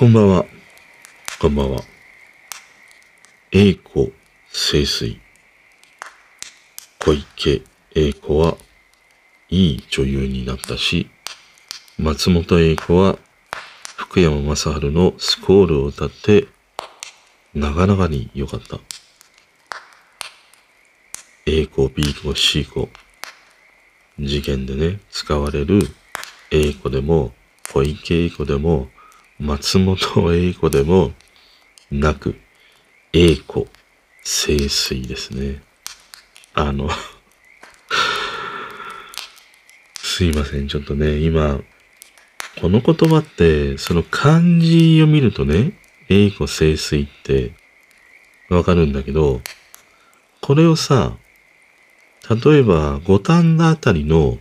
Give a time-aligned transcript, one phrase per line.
[0.00, 0.46] こんばんは。
[1.42, 1.82] こんばんは。
[3.52, 4.10] 栄子
[4.50, 5.20] 清水。
[6.98, 7.60] 小池
[7.94, 8.56] 栄子は
[9.50, 11.10] いい女優になったし、
[11.98, 13.18] 松本栄子は
[13.98, 16.48] 福山雅治のスコールを歌って、
[17.52, 18.78] なかなかに良かった。
[21.44, 22.88] A 子、B 子、C 子。
[24.18, 25.80] 事件でね、使われる
[26.50, 27.34] A 子でも、
[27.70, 28.88] 小池栄子でも、
[29.40, 31.12] 松本栄子でも
[31.90, 32.38] なく、
[33.14, 33.66] 栄子、
[34.22, 35.62] 清水ですね。
[36.52, 36.90] あの
[39.96, 41.58] すいません、ちょっとね、今、
[42.60, 45.72] この言葉って、その漢字を見るとね、
[46.10, 47.52] 栄子清水って
[48.50, 49.40] わかるんだけど、
[50.42, 51.16] これをさ、
[52.28, 54.38] 例えば五反田あたりの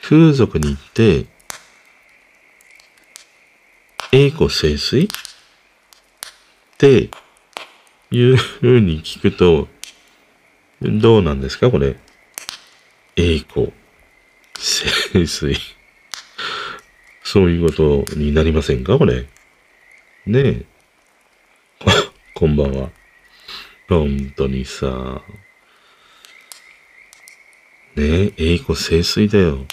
[0.00, 1.26] 風俗に行って、
[4.12, 5.08] 栄子清水っ
[6.78, 7.10] て
[8.10, 9.68] いう風に聞くと、
[10.82, 11.70] どうなんですか？
[11.70, 11.96] これ。
[13.16, 13.72] 栄子
[14.54, 15.54] 清水。
[17.22, 18.98] そういうことになりませんか？
[18.98, 19.28] これ。
[20.26, 20.64] ねえ。
[22.34, 22.90] こんばんは。
[23.88, 25.22] 本当にさ。
[27.94, 29.66] ねえ、栄子清水だよ。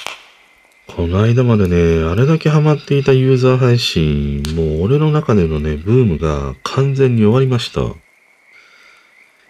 [0.87, 7.81] この間までね、あれだけハマっていたユーザー配信、もう俺の中でのね、ブームが完全に終わりました。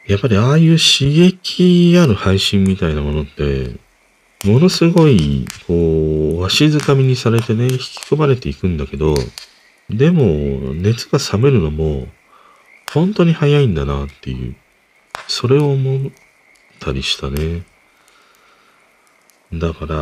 [0.07, 3.75] やっぱりああいう刺激ある配信みたいなものって、
[4.45, 5.73] ものすごい、こ
[6.39, 9.15] う、わしづかみにされてね、引き込まれていくんだけど、
[9.89, 12.07] でも、熱が冷めるのも、
[12.91, 14.55] 本当に早いんだなっていう、
[15.27, 16.11] それを思っ
[16.79, 17.63] たりしたね。
[19.53, 19.95] だから、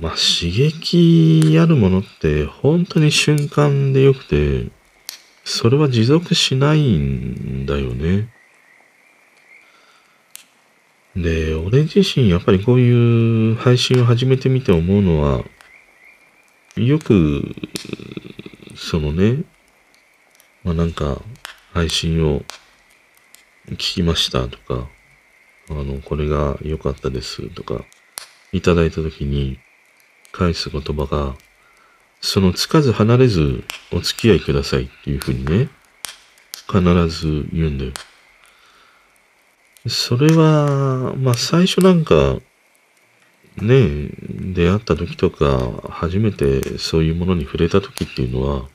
[0.00, 4.70] まあ、刺激あるものって本当に瞬間でよくて、
[5.44, 8.28] それは持続しないんだよね。
[11.16, 15.44] で、俺自身やっぱりこういう配信を始めてみて思うのは、
[16.76, 17.54] よく、
[18.76, 19.44] そのね、
[20.64, 21.22] まあなんか、
[21.72, 22.40] 配信を
[23.70, 24.88] 聞きましたとか、
[25.70, 27.84] あの、これが良かったですとか、
[28.54, 29.58] いただいたときに、
[30.30, 31.34] 返す言葉が、
[32.20, 35.68] そのつかず離れずお付き合いくださいっていうふうにね、
[36.68, 37.92] 必ず言うんだよ。
[39.88, 42.38] それは、まあ最初なんか、
[43.56, 44.10] ね
[44.54, 48.68] 出会った時とか、初めてそういうものに触れた時っていうのは、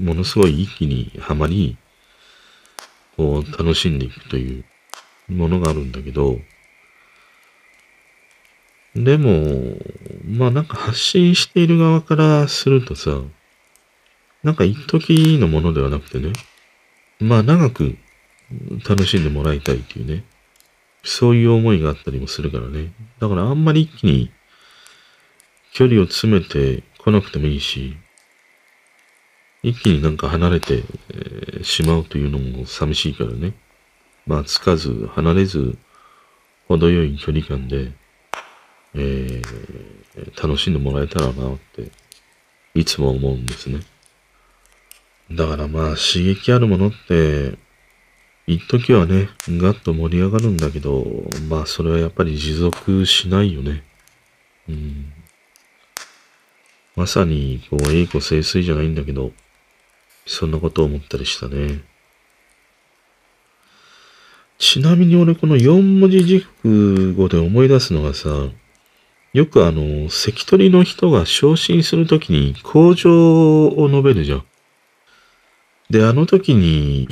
[0.00, 1.76] ものすごい一気にはまり、
[3.18, 4.64] こう楽しんでいくという
[5.28, 6.40] ものがあるんだけど、
[9.04, 9.76] でも、
[10.24, 13.20] まあなんか発信している側からするとさ、
[14.42, 16.32] なんか一時のものではなくてね、
[17.20, 17.96] まあ長く
[18.88, 20.24] 楽しんでもらいたいっていうね。
[21.04, 22.92] そういう思いがあったりもするからね。
[23.20, 24.30] だからあんまり一気に
[25.72, 27.96] 距離を詰めてこなくてもいいし、
[29.62, 30.82] 一気になんか離れて、
[31.62, 33.54] しまうというのも寂しいからね。
[34.26, 35.78] まあ、つかず、離れず、
[36.68, 37.92] 程よい距離感で、
[38.98, 41.90] えー、楽しんでもらえたらなって、
[42.74, 43.80] いつも思うんですね。
[45.30, 47.58] だからまあ、刺激あるものって、
[48.46, 51.06] 一時はね、ガッと盛り上がるんだけど、
[51.48, 53.84] まあそれはやっぱり持続しないよね。
[54.68, 55.12] うん。
[56.96, 59.32] まさに、こう、栄子清水じゃないんだけど、
[60.26, 61.82] そんなことを思ったりしたね。
[64.58, 68.28] ちなみに俺この四文字熟語で思い出すのがさ、
[69.38, 74.44] よくあの、関取の人が昇進するときに工場を述べるじゃん。
[75.90, 77.06] で、あの時に、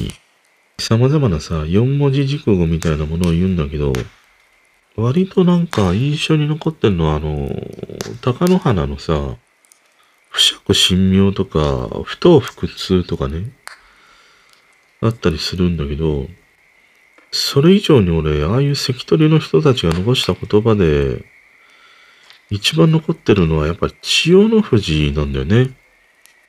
[0.76, 3.92] 様々なさ、四文字熟語みたいなものを言うんだけど、
[4.96, 7.48] 割となんか印象に残ってるのは、あの、
[8.22, 9.36] 高野花のさ、
[10.28, 13.52] 不釈神妙とか、不当腹痛とかね、
[15.00, 16.26] あったりするんだけど、
[17.30, 21.35] それ以上に俺、ああいう関取の人たちが残した言葉で、
[22.50, 25.70] 一番残ってるのはやっぱ千代の富士なんだよね。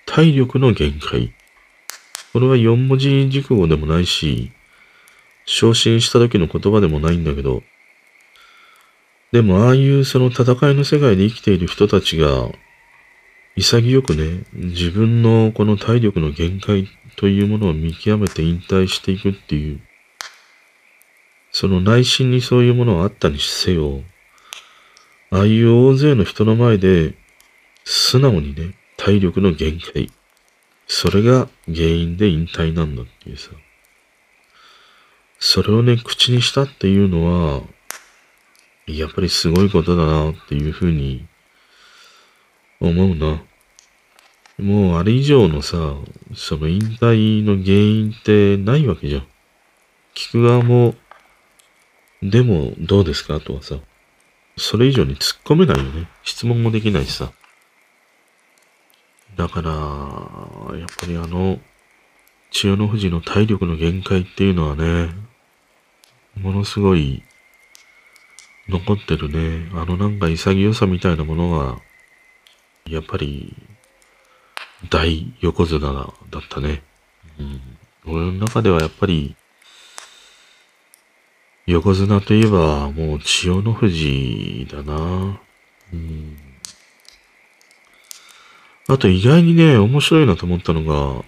[0.06, 1.34] 体力の限界。
[2.34, 4.52] これは四文字熟語でもないし、
[5.46, 7.64] 昇進した時の言葉でもないんだけど、
[9.32, 12.50] でもああいうその戦いの世界で生きている人たちが、
[13.56, 19.82] 潔くね、自分のこの体力の限界というものを見極めて引退していくっていう、
[21.52, 24.04] その内心にそういうものはあったにせよ、
[25.30, 27.16] ああいう大勢の人の前で、
[27.84, 30.12] 素直にね、体力の限界、
[30.88, 33.52] それが原因で引退なんだっていうさ。
[35.40, 37.62] それをね、口にしたっていうのは、
[38.88, 41.28] やっぱりすごいことだなっていうふうに
[42.80, 43.44] 思うな。
[44.58, 45.78] もうあれ以上のさ、
[46.34, 49.28] その引退の原因ってないわけじゃん。
[50.16, 50.96] 聞く側も、
[52.24, 53.40] でもどうですか？
[53.40, 53.76] とはさ、
[54.58, 56.08] それ以上に突っ込めないよね。
[56.24, 57.32] 質問もできないしさ。
[59.36, 59.70] だから、
[60.78, 61.60] やっぱりあの、
[62.52, 65.10] 千代の富士の体力の限界っていうのはね、
[66.36, 67.24] ものすごい
[68.68, 69.70] 残ってるね。
[69.74, 71.80] あのなんか潔さみたいなものが、
[72.86, 73.56] やっぱり
[74.90, 76.14] 大横綱だっ
[76.50, 76.82] たね。
[77.40, 77.62] うん。
[78.06, 79.36] 俺の中ではやっぱり、
[81.68, 85.40] 横綱といえばもう千代の富士だな。
[85.94, 86.38] うん。
[88.88, 91.26] あと意外にね、面白いなと思ったのが、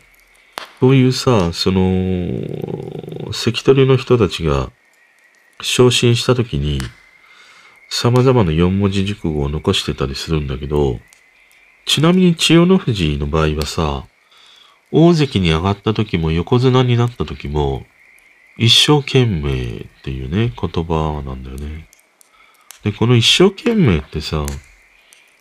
[0.79, 4.71] こういうさ、その、関取の人たちが
[5.59, 6.79] 昇進した時に、
[7.89, 11.01] 様々な四文字熟語を残してたりするんだけど、
[11.85, 14.05] ちなみに千代の富士の場合はさ、
[14.93, 17.85] 大関に上がった時も横綱になった時も、
[18.61, 21.87] 一生懸命っていうね、言葉なんだよね。
[22.83, 24.45] で、この一生懸命ってさ、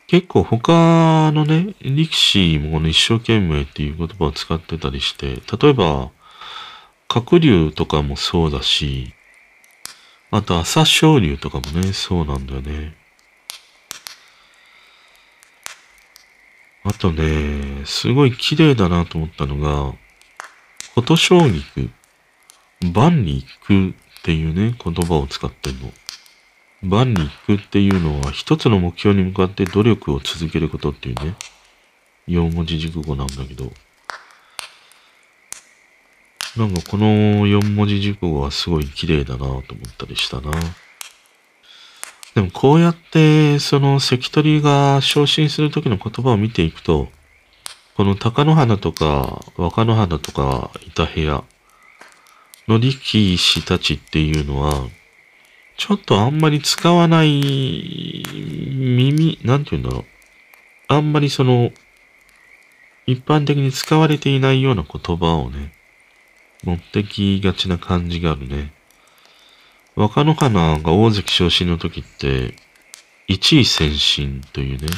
[0.07, 6.13] 結構他のね、力士もこの一生懸命っていう言葉を使ってたりして、例えば、
[7.09, 9.13] 鶴竜とかもそうだし、
[10.31, 12.95] あと朝青龍とかもね、そうなんだよね。
[16.85, 19.93] あとね、すごい綺麗だなと思ったのが、
[20.95, 21.49] 琴将
[22.81, 25.91] 菊、万に行くっていうね、言葉を使ってんの。
[26.83, 31.35] 万に行くっていうのは、一つの目標に向かって努力を続けることっていうね、
[32.27, 33.73] 四文字熟語なんだけど、
[36.57, 39.63] なんかこの四文字熟語はすごい綺麗だなと思っ
[39.97, 40.51] たりしたな。
[42.35, 47.09] でもこうやって、その関取が昇進する時の言葉を見ていくと、
[47.97, 51.43] この鷹の花とか若の花とかいた部屋
[52.69, 54.89] の力士たちっていうのは、
[55.79, 60.05] ちょっとあんまり使わない耳、なんて言うんだろう。
[60.89, 61.73] あんまりその、
[63.07, 65.73] 一般的に使われていないような言葉をね、
[66.63, 68.73] 持ってきがちな感じがあるね。
[69.95, 72.55] 若野花が大関昇進の時って、
[73.27, 74.89] 一位先進というね、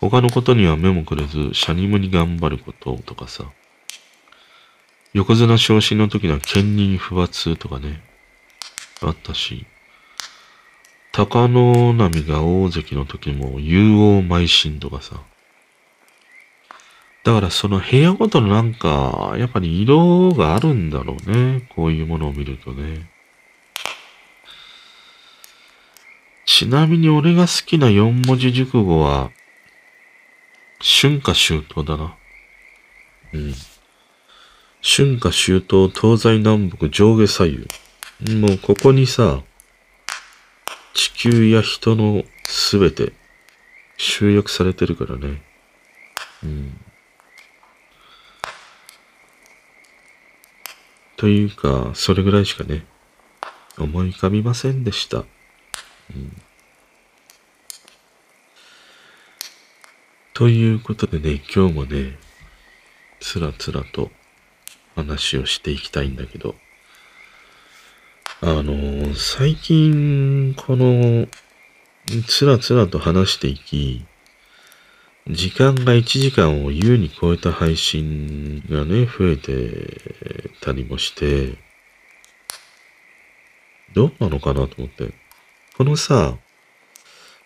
[0.00, 3.44] 他のことには目もくれず、シャニムに頑張ることとかさ、
[5.16, 8.02] 横綱昇進の時には兼任不罰とかね、
[9.00, 9.64] あったし、
[11.10, 15.22] 高野波が大関の時も勇王邁進とかさ、
[17.24, 21.66] だからその部屋ごとのなんか、やっぱり色があるんだろうね。
[21.74, 23.08] こういうものを見るとね。
[26.44, 29.30] ちなみに俺が好きな四文字熟語は、
[30.78, 32.14] 春夏秋冬だな。
[33.32, 33.54] うん。
[34.88, 38.38] 春夏秋冬、東西南北、上下左右。
[38.40, 39.42] もうここにさ、
[40.94, 43.12] 地球や人のすべて
[43.96, 45.42] 集約されてるからね。
[46.44, 46.80] うん。
[51.16, 52.86] というか、それぐらいしかね、
[53.78, 55.18] 思い浮かびませんでした。
[55.18, 56.40] うん、
[60.32, 62.16] ということでね、今日もね、
[63.18, 64.12] つらつらと
[64.96, 66.56] 話をしていきたいんだけど、
[68.40, 71.28] あの、最近、この、
[72.26, 74.04] つらつらと話していき、
[75.28, 81.56] 時間が1時間を優に超えた配信がね、増えてたりもして、
[83.92, 85.12] どうなのかなと思って。
[85.76, 86.36] このさ、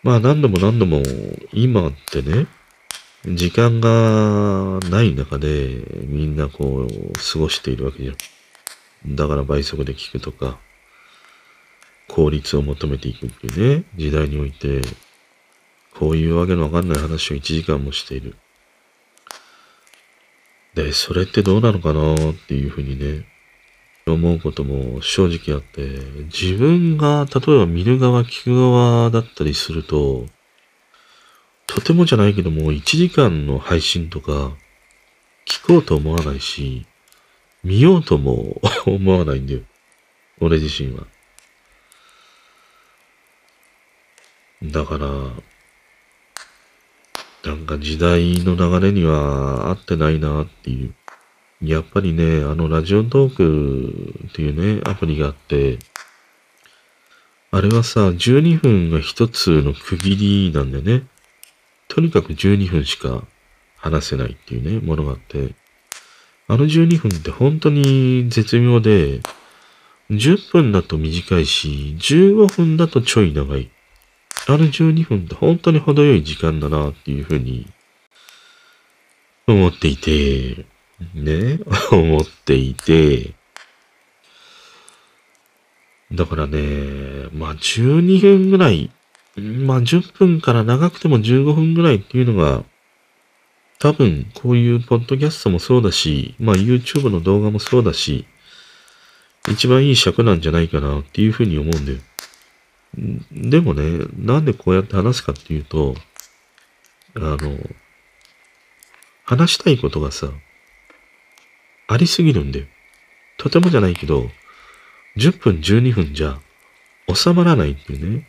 [0.02, 1.02] まあ何度も何度も
[1.52, 2.46] 今ってね、
[3.26, 9.14] 時間がない中でみんなこう過ごしているわけじゃん。
[9.14, 10.58] だから倍速で聞くとか、
[12.08, 14.82] 効率を求めていくっていうね、時代において、
[15.94, 18.36] こういうわけのわかんない話を1時間もしている。
[20.74, 22.14] で、それってどうなのかな？
[22.14, 23.26] っていうふうにね、
[24.06, 26.00] 思うことも正直あって、
[26.32, 30.26] 自分が例えば見る側、聞く側だったりすると、
[31.70, 34.50] とてもじゃないけども、1時間の配信とか、
[35.46, 36.84] 聞こうと思わないし、
[37.62, 39.60] 見ようとも思わないんだよ。
[40.40, 41.06] 俺自身は。
[44.64, 45.06] だから、
[47.44, 50.94] なんか時代の流れには合ってないなっていう。
[51.62, 55.78] やっぱりね、あのラジオトークっていうね、アプリがあって、
[57.52, 61.06] あれはさ、12分が一つの区切りなんだよね。
[61.90, 63.24] とにかく12分しか
[63.76, 65.54] 話せないっていうね、ものがあって。
[66.46, 69.20] あの12分って本当に絶妙で、
[70.10, 73.70] 10分だと短いし、15分だとちょい長い。
[74.48, 77.66] あの12分って本当に程よい時間だなっていうふうに
[79.46, 80.64] 思っていて、
[81.14, 81.60] ね、
[81.92, 83.34] 思っていて、
[86.12, 88.90] だからね、まあ12分ぐらい、
[89.36, 92.64] まあ10分から長くても15分ぐらいっていうのが、
[93.78, 98.26] 多分こういうポッドキャストもそうだし、まあ YouTube の動画もそうだし、
[99.48, 101.98] 一番いい尺なんじゃないかなっていうふうに思うんだよ。
[103.32, 105.94] でもね、なんでこうやって話すかっていうと、
[107.14, 107.58] あの、
[109.24, 110.30] 話したいことがさ、
[111.88, 112.66] ありすぎるんだよ。
[113.38, 114.28] とてもじゃないけど、
[115.16, 116.38] 10分、12分じゃ
[117.12, 118.26] 収まらないっていうね、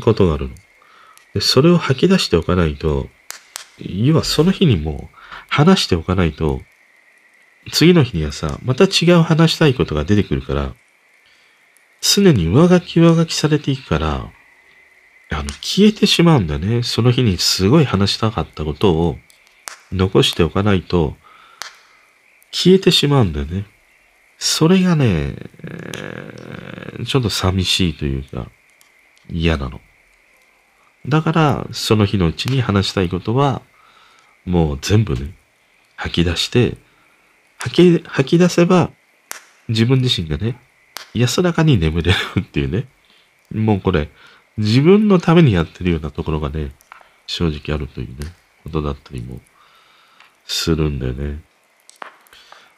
[0.00, 0.54] ことがあるの。
[1.34, 3.08] で、それを吐き出しておかないと、
[3.78, 5.10] 要はその日にも
[5.48, 6.60] 話しておかないと、
[7.72, 10.74] 次の日にはさ、また違う話したいことが出てくるから、
[12.00, 14.32] 常に上書き上書きされていくから、
[15.32, 16.82] あの、消えてしまうんだね。
[16.82, 19.18] その日にすごい話したかったことを
[19.92, 21.16] 残しておかないと、
[22.50, 23.66] 消えてしまうんだよね。
[24.38, 25.34] それがね、
[27.06, 28.50] ちょっと寂しいというか、
[29.30, 29.80] 嫌なの。
[31.06, 33.62] だから、その日のうちに話したいことは、
[34.44, 35.34] もう全部ね、
[35.96, 36.76] 吐き出して、
[37.58, 38.90] 吐き、吐き出せば、
[39.68, 40.60] 自分自身がね、
[41.14, 42.86] 安らかに眠れるっていうね。
[43.52, 44.10] もうこれ、
[44.56, 46.72] 自分のためにやってるようなところがね、
[47.26, 48.32] 正直あるというね、
[48.64, 49.40] ことだったりも
[50.44, 51.40] するんだよね。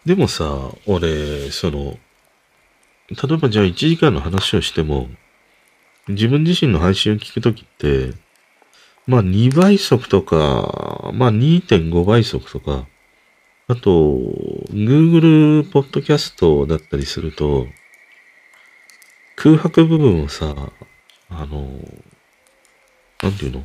[0.04, 0.44] でもさ、
[0.86, 1.98] 俺、その、
[3.10, 5.08] 例えばじゃあ1時間の話をしても、
[6.08, 8.12] 自分自身の配信を聞くときって、
[9.06, 12.86] まあ2倍速とか、まあ2.5倍速とか、
[13.68, 13.90] あと、
[14.70, 17.66] Google ポッドキャストだったりすると、
[19.36, 20.54] 空白部分をさ、
[21.30, 21.70] あの、
[23.22, 23.64] なんていうの？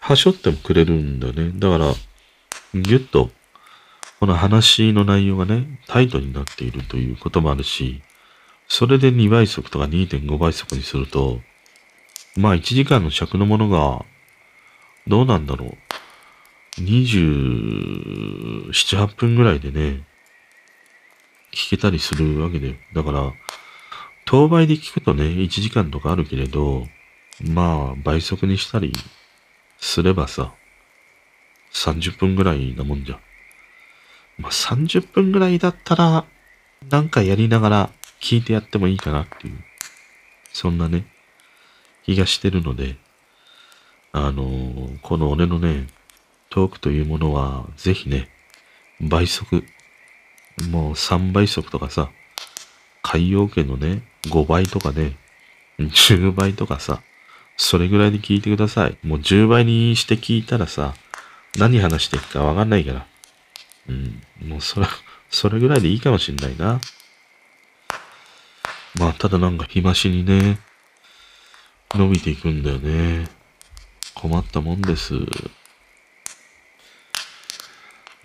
[0.00, 1.52] はしょってもくれるんだよね。
[1.54, 1.94] だから、
[2.74, 3.30] ぎゅっと
[4.20, 8.02] この話の内容がね、タイトになっているということもあるし、
[8.76, 11.38] それで2倍速とか2.5倍速にすると、
[12.36, 14.04] まあ1時間の尺のものが、
[15.06, 16.80] どうなんだろう。
[16.80, 20.02] 27、8分ぐらいでね、
[21.52, 22.74] 聞けたりするわけで。
[22.92, 23.32] だから、
[24.24, 26.88] 当倍で聞くとね、1時間とかあるけれど、
[27.40, 28.92] まあ倍速にしたり
[29.78, 30.52] すればさ、
[31.72, 33.20] 30分ぐらいなもんじゃ。
[34.36, 36.24] まあ、30分ぐらいだったら、
[36.90, 37.90] なんかやりながら
[38.24, 39.58] 聞いてやってもいいかなっていう、
[40.54, 41.04] そんなね、
[42.06, 42.96] 気がしてるので、
[44.12, 45.88] あのー、この俺のね、
[46.48, 48.30] トークというものは、ぜひね、
[48.98, 49.62] 倍速、
[50.70, 52.10] もう3倍速とかさ、
[53.02, 55.18] 海洋圏のね、5倍とかね、
[55.78, 57.02] 10倍とかさ、
[57.58, 58.96] それぐらいで聞いてください。
[59.02, 60.94] もう10倍にして聞いたらさ、
[61.58, 63.06] 何話していくかわかんないから。
[63.90, 64.22] うん。
[64.48, 64.86] もうそれ、
[65.28, 66.80] それぐらいでいいかもしんないな。
[68.98, 70.58] まあ、ただなんか日増しにね、
[71.92, 73.28] 伸びていくんだよね。
[74.14, 75.14] 困ったもんです。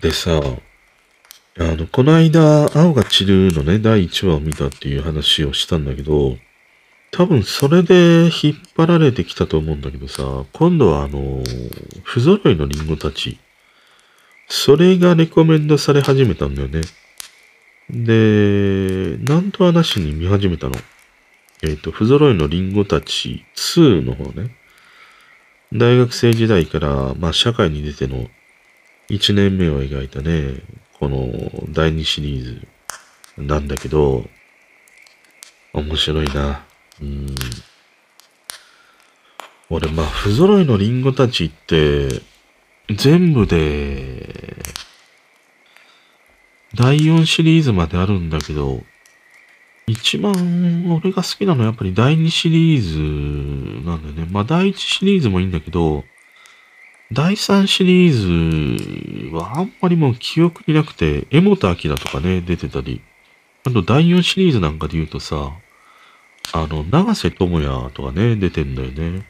[0.01, 0.39] でさ、
[1.59, 6.37] あの、この間、青が散るのね、第1話を見たっていう話をしたんだけど、
[7.11, 11.43] 多分それで引っ張られてきたと思うんだけどさ、今度はあの、
[12.03, 13.39] 不揃いのリンゴたち
[14.49, 16.81] それがレコメンドされ始めたんだよね。
[17.89, 20.75] で、なんとはなしに見始めたの。
[21.61, 24.55] えっ、ー、と、不揃いのリンゴたち2の方ね。
[25.73, 28.27] 大学生時代から、まあ、社会に出ての
[29.09, 30.61] 1年目を描いたね、
[30.99, 31.29] この
[31.69, 32.67] 第2シリーズ
[33.37, 34.25] なんだけど、
[35.73, 36.65] 面白いな。
[37.01, 37.35] うん。
[39.69, 42.21] 俺、まあ、不揃いのリンゴたちって、
[42.95, 44.33] 全部で、
[46.75, 48.83] 第4シリーズまであるんだけど、
[49.87, 50.33] 一番
[51.01, 54.27] 俺が好きなのはやっぱり第2シリーズなんだよね。
[54.31, 56.03] まあ第1シリーズもいいんだけど、
[57.11, 63.01] 第3シリーズはあんまりもう記憶になくて、江本明とかね、出てたり、
[63.65, 65.51] あと第4シリーズなんかで言うとさ、
[66.51, 69.25] あの、長瀬智也とかね、出てんだよね。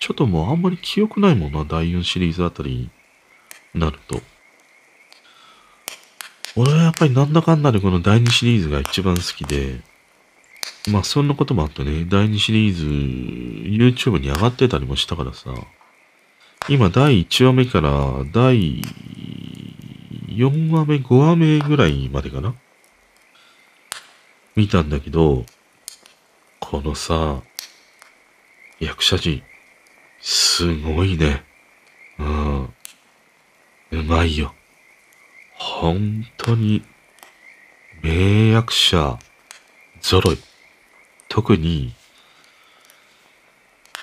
[0.00, 2.90] ちょっともうあんまり記憶ないもんな、第4シリーズあたりに。
[3.74, 4.20] なると。
[6.58, 9.80] 俺はやっぱりなんだかんだでこの第2シリーズが一番好きで、
[10.90, 15.50] まあそんなこともあってね、第2シリーズ YouTube に上がってたりもしたからさ、
[16.68, 17.90] 今第1話目から
[18.32, 18.80] 第
[20.28, 22.54] 4話目、5話目ぐらいまでかな？
[24.54, 25.44] 見たんだけど、
[26.58, 27.42] このさ、
[28.80, 29.42] 役者陣、
[30.20, 31.44] すごいね。
[32.18, 32.64] うん。
[32.64, 34.54] うまいよ。
[35.58, 36.82] 本当に、
[38.02, 39.18] 名役者、
[40.00, 40.38] 揃い。
[41.28, 41.94] 特に、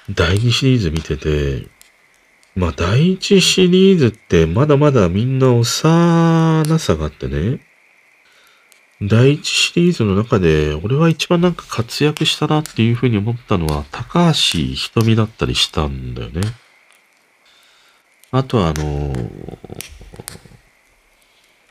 [0.10, 1.68] 第2シリーズ見てて、
[2.56, 5.64] まあ第1シリーズってまだまだみんな幼
[6.80, 7.60] さがあってね、
[9.02, 16.42] 第1シリーズの中で俺は一番なんか活躍したなっていうふうに思ったのは高橋瞳だったりしたんだよね。
[18.32, 19.58] あとはあのー、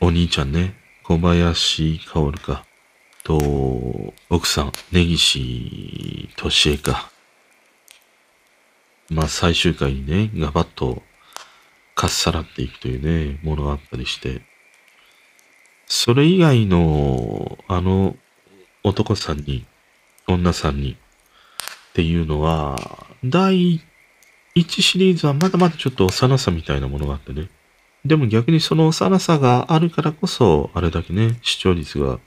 [0.03, 2.65] お兄ちゃんね、小林薫か。
[3.23, 7.09] と、奥さん、根岸敏恵か。
[9.09, 11.01] まあ最終回にね、ガバッと
[11.95, 14.41] かっさらっていくというね、ものがあったりして、
[15.85, 18.17] それ以外の、あの、
[18.83, 19.65] 男さんに、
[20.27, 20.97] 女さんに、
[21.91, 23.79] っていうのは、第
[24.57, 27.47] 1シリーズはまだまだちょっと幼さみたいなものがあってね。
[28.05, 32.19] でも逆にその幼さがあるからこそ、あれだけね、視聴率が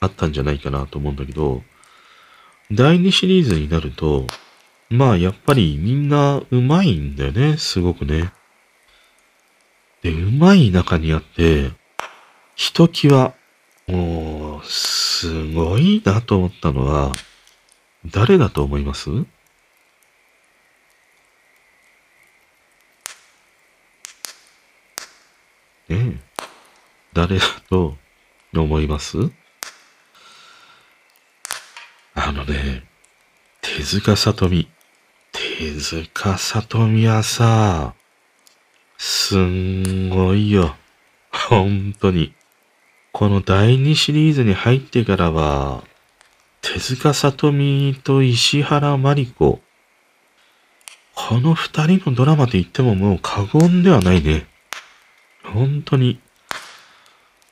[0.00, 1.62] あったんじゃないかなと思うんだけど、
[2.70, 4.26] 第2シリーズになると、
[4.88, 8.32] まあやっぱりみんなうまいんだよね、すごくね。
[10.02, 11.70] で、うまい中にあって、
[12.54, 13.34] ひときわ、
[13.88, 17.12] もう、すごいなと思ったのは、
[18.04, 19.10] 誰だと思います？
[25.88, 26.42] ねえ。
[27.12, 27.96] 誰だと
[28.54, 29.16] 思います？
[32.14, 32.84] あのね、
[33.60, 34.68] 手塚さとみ。
[35.32, 37.94] 手塚さとみはさ、
[38.98, 40.74] すんごいよ。
[41.30, 42.34] 本当に。
[43.12, 45.84] この第2シリーズに入ってからは、
[46.62, 49.60] 手塚さとみと石原まり子。
[51.14, 54.46] この二人のドラマと言ってももう過言ではないね。
[55.56, 56.20] 本当に。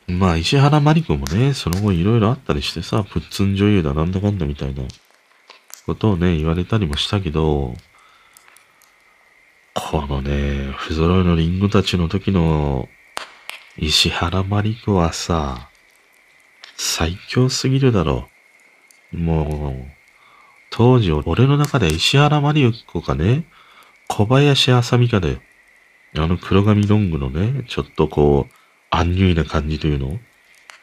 [0.06, 4.82] まあ、石原まり子もね、その後いろいろあったりしてさ、プッツン女優だなんだかんだみたいな
[5.86, 7.74] ことをね、言われたりもしたけど、
[9.72, 12.88] このね、不揃いのリンゴたちの時の
[13.78, 15.70] 石原まり子はさ、
[16.76, 18.28] 最強すぎるだろ
[19.12, 19.16] う。
[19.16, 19.90] もう、
[20.70, 23.44] 当時俺の中で石原まり子かね、
[24.08, 25.38] 小林あさみかだよ。
[26.16, 28.54] あの黒髪ロングのね、ちょっとこう、
[28.90, 30.18] アンニュイな感じというの？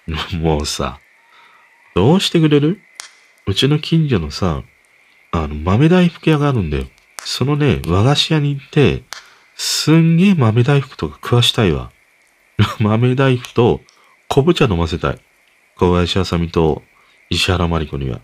[0.40, 1.00] もうさ、
[1.96, 2.82] どうしてくれる？
[3.46, 4.64] うちの近所のさ、
[5.32, 6.86] あの、豆大福屋があるんだよ。
[7.24, 9.04] そのね、和菓子屋に行って、
[9.56, 11.92] すんげえ豆大福とか食わしたいわ。
[12.80, 13.82] 豆大福と
[14.28, 15.20] 昆布茶飲ませたい。
[15.78, 16.84] 小林あさみと
[17.30, 18.20] 石原まり子には。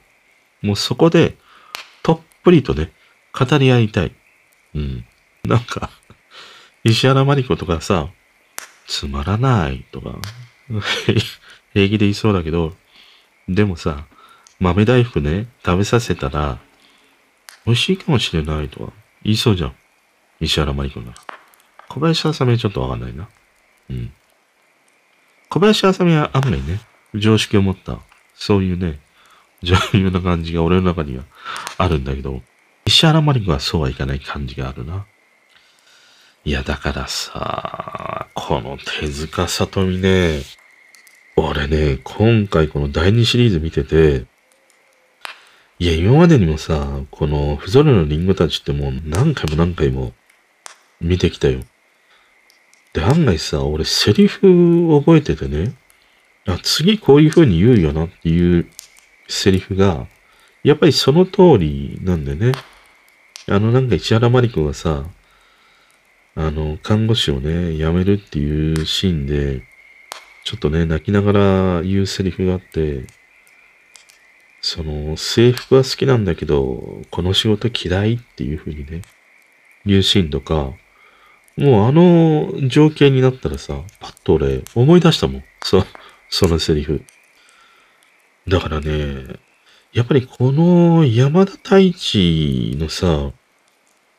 [0.61, 1.37] もうそこで、
[2.03, 2.91] とっぷりとね、
[3.33, 4.11] 語り合いたい。
[4.75, 5.05] うん。
[5.45, 5.89] なんか
[6.83, 8.09] 石原まり子とかさ、
[8.87, 10.15] つまらないとか、
[11.73, 12.75] 平気で言いそうだけど、
[13.47, 14.05] でもさ、
[14.59, 16.59] 豆大福ね、食べさせたら、
[17.65, 19.75] 美味しいかもしれないとか言いそうじゃん。
[20.39, 21.17] 石原まり子なら。
[21.89, 23.27] 小林あさみはちょっとわかんないな。
[23.89, 24.11] うん。
[25.49, 26.79] 小林あさみは案外ね、
[27.15, 27.99] 常識を持った、
[28.35, 28.99] そういうね、
[29.63, 31.23] 女優な感じが俺の中には
[31.77, 32.41] あるんだけど、
[32.85, 35.05] 石原まり子はそうはいかない感じがあるな。
[36.47, 40.43] いや、だからさ、この手塚さとみね、
[41.35, 44.23] 俺ね、今回この第2シリーズ見てて、
[45.77, 50.13] いや、今までにもさ、この、不ぞろのリンゴたちってもう何回も何回も
[51.01, 51.59] 見てきたよ。
[52.93, 55.75] で、案外さ、俺セリフ覚えててね、
[56.47, 58.71] あ、次こういう風に言うよなっていう
[59.27, 60.07] セリフが、
[60.63, 62.53] やっぱりその通りなんでね。
[63.49, 65.03] あのなんか石原まり子がさ、
[66.39, 69.63] あの、看護師をね、辞めるっていうシーンで、
[70.43, 73.07] ちょっとね、泣きながら言うセリフがあって、
[74.61, 79.01] その、制服は好きなんだけど、この仕事嫌いっていう風にね、
[79.83, 80.73] 言うシーンとか、
[81.57, 85.43] もうあの情景になったらさ、パッと俺思い出したもん。
[85.63, 85.83] そ、
[86.29, 87.03] そのセリフ。
[88.47, 89.39] だからね、
[89.91, 93.31] やっぱりこの山田太一のさ、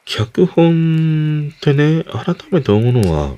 [0.08, 3.36] 脚本ってね、改めて思うのは、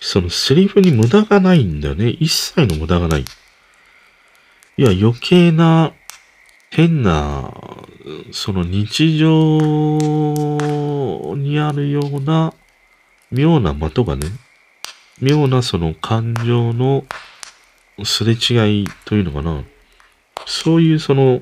[0.00, 2.08] そのセリフに無駄がないんだよね。
[2.08, 3.20] 一切の無駄がない。
[3.20, 3.24] い
[4.76, 5.92] や、余計な、
[6.70, 7.54] 変な、
[8.32, 9.58] その日常
[11.36, 12.54] にあるような、
[13.30, 14.26] 妙な的がね、
[15.20, 17.04] 妙なその感情の
[18.02, 19.62] すれ違いというのかな。
[20.46, 21.40] そういうその、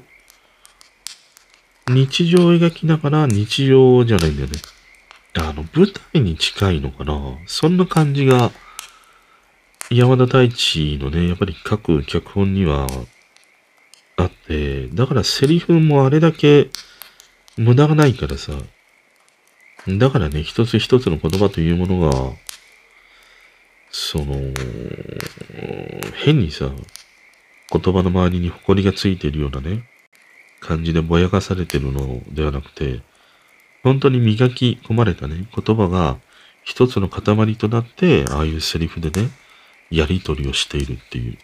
[1.88, 4.58] 日常を描きながら日常じゃないんだよね。
[5.34, 7.18] あの、舞台に近いのかな。
[7.46, 8.50] そんな感じが、
[9.90, 12.86] 山田太一のね、やっぱり各脚本には
[14.16, 16.70] あって、だからセリフもあれだけ
[17.56, 18.52] 無駄がないからさ。
[19.86, 22.32] だからね、一つ一つの言葉というものが、
[23.90, 24.34] その、
[26.24, 26.70] 変にさ、
[27.70, 29.88] 言葉の周りに埃がついてるようなね、
[30.60, 33.00] 感じでぼやかされてるのではなくて、
[33.82, 36.18] 本当に磨き込まれたね、言葉が
[36.64, 39.30] 一つの塊となって、ああいうセリフでね、
[39.90, 41.38] やりとりをしているっていう。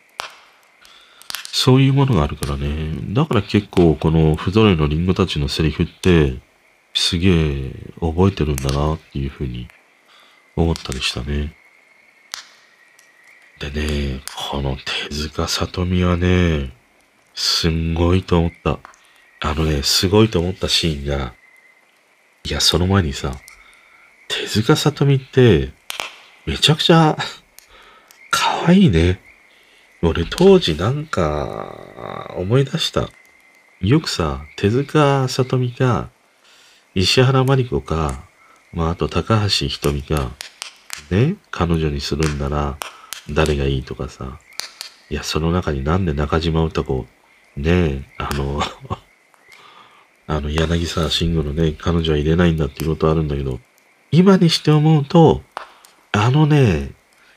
[1.45, 2.95] そういうものがあるからね。
[3.11, 6.37] だから結構この不揃いのリンゴたちのセリフって、
[6.95, 9.69] すげえ覚えてるんだなっていうふうに
[10.57, 11.55] 思ったりしたね。
[13.61, 14.77] でね、この
[15.09, 16.73] 手塚里美はね、
[17.35, 18.79] すんごいと思った。
[19.47, 21.35] あのね、すごいと思ったシーンが、
[22.45, 23.37] いや、その前にさ、
[24.27, 25.71] 手塚里美って、
[26.47, 27.19] めちゃくちゃ、
[28.31, 29.21] 可愛いね。
[30.01, 33.11] 俺当時なんか、思い出した。
[33.83, 36.09] よくさ、手塚里美か、
[36.95, 38.25] 石原まり子か、
[38.73, 40.31] まあ、あと高橋ひとみか、
[41.11, 42.79] ね、彼女にするんなら、
[43.29, 44.41] 誰がいいとかさ。
[45.11, 47.07] いや、その中になんで中島歌子、
[47.59, 48.63] ねえ、あの
[50.27, 53.61] あの、柳沢慎吾のね、彼女は入れないんだっていうことあるんだけど、
[54.11, 55.43] 今にして思うと、
[56.13, 56.93] あのね、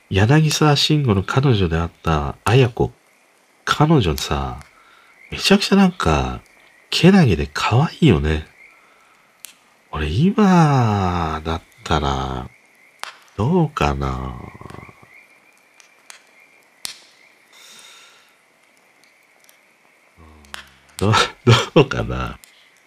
[0.10, 2.92] 柳沢慎吾の彼女であった綾子、
[3.66, 4.60] 彼女さ、
[5.32, 6.42] めちゃくちゃなんか、
[6.90, 8.48] けなげで可愛いよね。
[9.92, 12.50] 俺今だったら、
[13.36, 14.36] どうかな。
[20.98, 21.12] ど、
[21.76, 22.40] どうかな。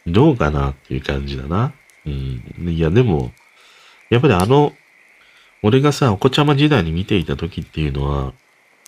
[0.07, 1.73] どうかなっていう感じだな。
[2.07, 2.69] うん。
[2.69, 3.33] いや、でも、
[4.09, 4.73] やっぱりあの、
[5.63, 8.33] 俺がさ、お子ちゃま時代に見ていた時っていうのは、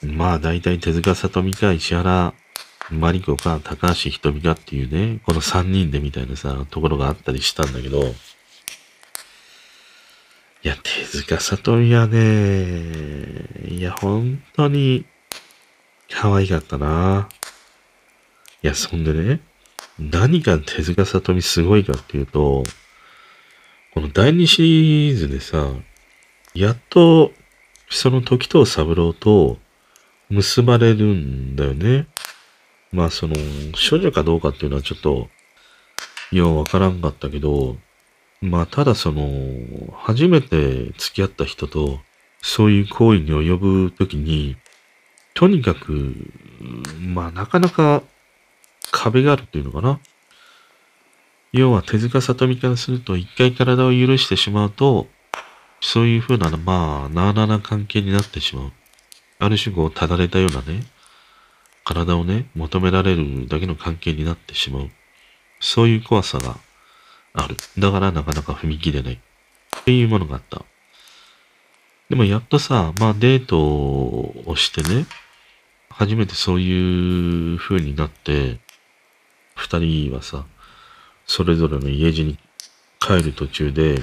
[0.03, 2.35] まあ大体手塚里美か石原
[2.91, 8.03] マリコか高橋ひとみかっていうね、この三人でみたいなさ、ところがあったりしたんだけど、
[10.65, 15.05] いや、手塚里美はね、いや、本当に
[16.11, 17.29] 可愛かったな。
[18.63, 19.41] いや、そんでね、
[19.99, 22.63] 何が手塚里美すごいかっていうと、
[23.95, 25.69] この第2シリーズでさ、
[26.55, 27.33] やっと、
[27.91, 29.59] その時藤三郎と
[30.31, 32.07] 結ばれるんだよね。
[32.91, 33.35] まあその、
[33.75, 35.29] 少女かどうかっていうのはちょっと、
[36.31, 37.77] ようわからんかったけど、
[38.41, 39.29] まあただその、
[39.95, 42.01] 初めて付き合った人と、
[42.41, 44.57] そういう行為に及ぶときに、
[45.35, 46.15] とにかく、
[46.99, 48.03] まあなかなか
[48.93, 49.99] 壁があるっていうのかな？
[51.53, 55.09] 要は手塚里美からすると一回体を許してしまうと、
[55.81, 58.73] そういう風な、まあ、なあなあな関係になってしまう。
[59.41, 60.85] ある種こう、ただれたようなね、
[61.85, 64.91] 体をね、求められるだけの関係になってしまう。
[65.59, 66.57] そういう怖さが
[67.35, 67.57] ある。
[67.77, 69.15] だからなかなか踏み切れない。
[69.15, 70.63] っていうものがあった。
[72.09, 75.07] でもやっとさ、まあデートをしてね、
[75.91, 78.61] 初めてそういう風になって、
[79.63, 80.45] 二人はさ、
[81.27, 82.39] それぞれの家路に
[82.99, 84.03] 帰る途中で、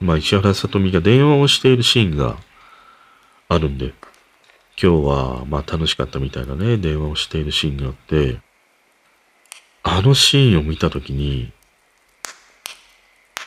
[0.00, 2.36] まあ、石原さとみが電話をしているシーンが
[3.48, 3.94] あるんで、
[4.80, 8.40] 今日は、まあ、楽しかったみたいなね、電話をしているシーンがあって、
[9.82, 11.52] あのシーンを見たときに、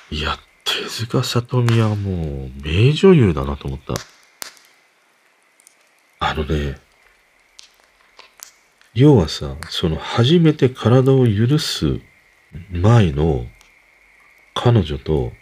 [0.10, 3.94] いや、手塚さとみはもう、名女優だなと思った。
[6.20, 6.80] あのね、
[8.96, 12.00] 要はさ、その初めて体を許す
[12.72, 13.46] 前の
[14.54, 15.34] 彼女と、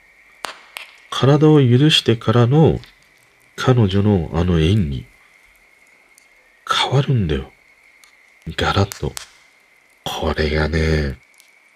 [1.11, 2.79] 体を許してからの
[3.55, 5.05] 彼女のあの演技、
[6.67, 7.51] 変わるんだよ。
[8.57, 9.13] ガラッと。
[10.03, 11.19] これがね、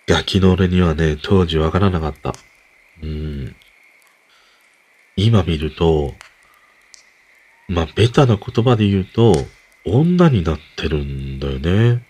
[0.07, 2.33] ガキの俺にはね、当時わからなかった。
[3.03, 3.55] うん。
[5.15, 6.15] 今見ると、
[7.67, 9.33] まあ、ベタな言葉で言うと、
[9.87, 12.05] 女になってるんだよね。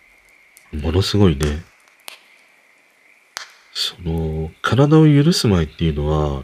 [0.73, 1.63] ものすごいね。
[3.73, 6.43] その、体を許す前っていうのは、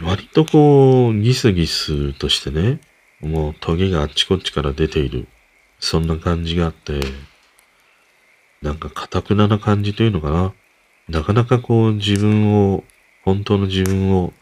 [0.00, 2.80] 割とこう、ギスギスとしてね、
[3.20, 5.28] もうトゲがあっちこっちから出ている。
[5.78, 7.00] そんな感じがあって、
[8.62, 10.54] なんか堅くなな感じというのかな。
[11.08, 12.84] なかなかこう自分を、
[13.22, 14.32] 本当の自分を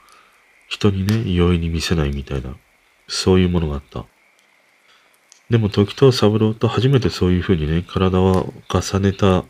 [0.68, 2.57] 人にね、容易に見せないみたいな、
[3.09, 4.07] そういうものがあった。
[5.55, 9.45] でも時と三郎と初めてそういうふうにね、体を重ねた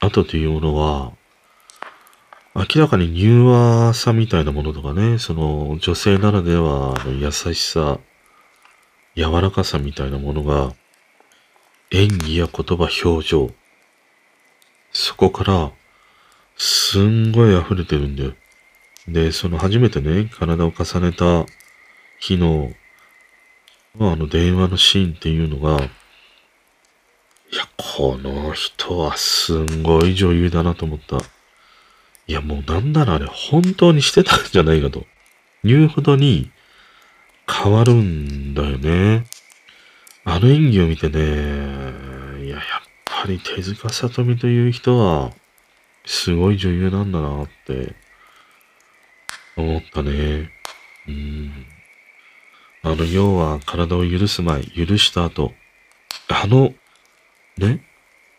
[0.00, 1.12] 後というものは、
[2.56, 8.00] 明らかに柔和さみたいなものとかね、その女性ならではの優しさ、
[9.14, 10.74] 柔らかさみたいなものが、
[11.92, 13.50] 演技や言葉、表情、
[14.90, 15.70] そこから、
[16.56, 18.32] すんごい溢れてるんだよ。
[19.06, 21.46] で、その初めてね、体を重ねた
[22.18, 22.72] 日の、
[24.00, 31.18] あ、の電話のシーンっていうのが、いや、この人はすんごい女優だなと思った。
[32.26, 35.04] いや、もうなんならあれ本当にしてたんじゃないかと。
[35.64, 36.50] いうほどに
[37.46, 39.26] 変わるんだよね。
[40.24, 41.18] あの演技を見てね、
[42.44, 42.62] いや、やっ
[43.04, 45.32] ぱり手塚さとみという人は、
[46.06, 47.94] すごい女優なんだなって
[49.56, 50.50] 思ったね。
[51.06, 51.66] うん。
[52.82, 55.52] あの、要は体を許す前、許した後、
[56.28, 56.74] あの、
[57.56, 57.84] ね、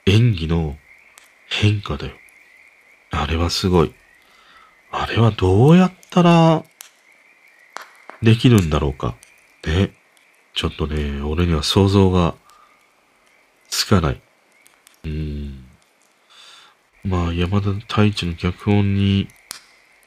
[0.06, 0.78] 演技の
[1.48, 2.14] 変化だよ。
[3.12, 3.94] あれはすごい。
[4.92, 6.64] あれはどうやったら
[8.22, 9.16] できるんだろうか。
[9.66, 9.94] ね。
[10.54, 12.36] ちょっとね、俺には想像が
[13.70, 14.22] つかない。
[15.06, 15.66] うーん。
[17.04, 19.28] まあ、山田太一の脚本に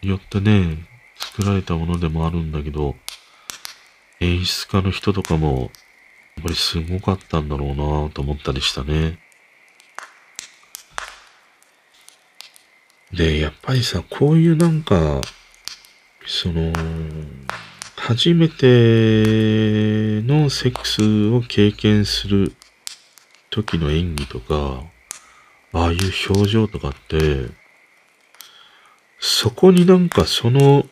[0.02, 0.86] よってね、
[1.18, 2.94] 作られたものでもあるんだけど、
[4.20, 5.70] 演出家の人とかも、
[6.36, 9.18] やっぱりすごかったんだろうなと思ったりしたね。
[13.12, 15.20] で、やっぱりさ、こういうなんか、
[16.26, 16.72] その、
[17.96, 22.54] 初めてのセックスを経験する
[23.50, 24.82] 時の演技とか、
[25.72, 25.98] ああいう
[26.30, 27.48] 表情とかって、
[29.18, 30.84] そこになんかその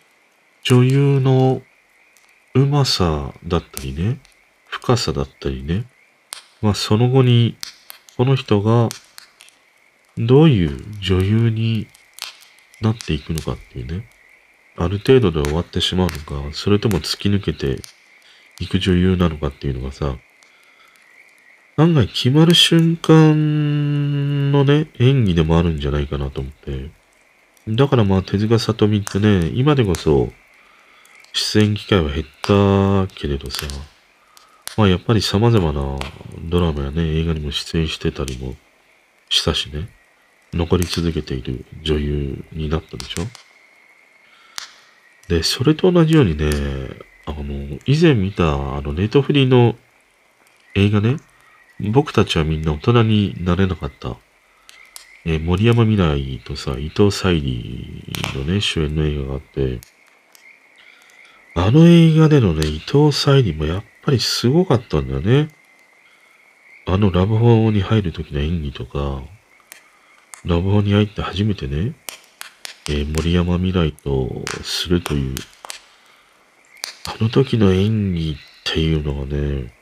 [0.63, 1.63] 女優の
[2.57, 4.21] うまさだったりね、
[4.69, 5.87] 深さだったりね、
[6.63, 7.57] まあその後に
[8.17, 8.89] この人が
[10.17, 11.89] どういう女優に
[12.81, 14.09] なっていくのかっていうね。
[14.77, 17.81] ある程度で終わってしまうのか、それとも突き抜けて
[18.61, 20.17] いく女優なのかっていうのがさ、
[21.77, 26.91] 案外決まる瞬間のね、演技でもあるんじゃないかなと思って。
[27.67, 30.33] だからまあ手塚さとみってね、今でこそ
[31.35, 33.67] 出演機会は減ったけれどさ、
[34.79, 35.99] まあやっぱり様々な
[36.45, 38.55] ドラマやね、映画にも出演してたりも
[39.29, 39.89] したしね。
[40.55, 43.23] 残り続けている女優になったでしょ
[45.29, 46.51] で、それと同じようにね、
[47.27, 49.75] あの、以前見た、あの、ネットフリーの
[50.75, 51.17] 映画ね、
[51.81, 54.17] 僕たちはみんな大人になれなかった。
[55.27, 58.05] え森山未来とさ、伊藤沙莉
[58.37, 59.81] のね、主演の映画があって、
[61.57, 65.49] あの映画でのね、伊藤沙莉もやっぱりすごかったんだよね。
[66.85, 69.23] あのラブホに入る時の演技とか、
[70.45, 71.95] ラブホに入って初めてね、
[72.89, 75.37] えー、森山未来とするという、
[77.07, 79.73] あの時の演技っていうのがね、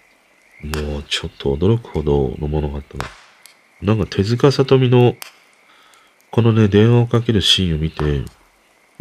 [0.62, 3.06] もうちょっと驚くほどのものがあったな。
[3.80, 5.16] なんか手塚さとみの、
[6.30, 8.24] このね、電話をかけるシーンを見て、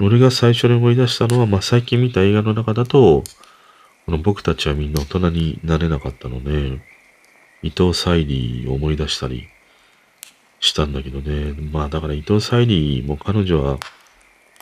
[0.01, 3.23] 俺が最初に思い出したのは、まあ、最近見た映画の中だと、
[4.05, 6.81] この僕たちはみんな大人になれなかったので、
[7.61, 9.47] 伊藤沙莉を思い出したり、
[10.59, 11.53] したんだけどね。
[11.71, 13.77] まあだから伊藤沙莉も彼女は、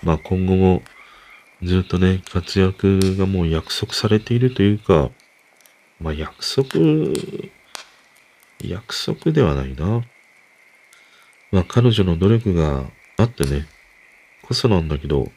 [0.04, 0.82] まあ今後も
[1.64, 5.10] ずっとね、活躍がもう約束されているというか、
[6.02, 6.80] まあ約束、
[8.62, 10.04] 約束ではないな。
[11.52, 12.84] まあ彼女の努力が
[13.18, 13.68] あってね、
[14.50, 15.32] こそなんだけど、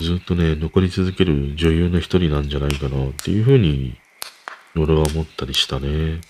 [0.00, 3.98] ずっとね、残り続ける女優の一人なんじゃないかなっていうふうに、
[4.74, 6.22] 俺は思ったりしたね。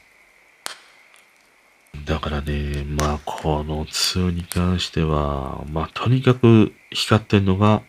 [2.05, 7.83] だからね、まあ、この2に関しては、まあ、とにかく光ってんのが、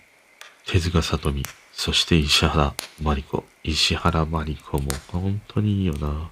[0.67, 1.41] 手塚里美、
[1.73, 3.43] そして石原真理子。
[3.63, 6.29] 石原真理子も本当にいいよな。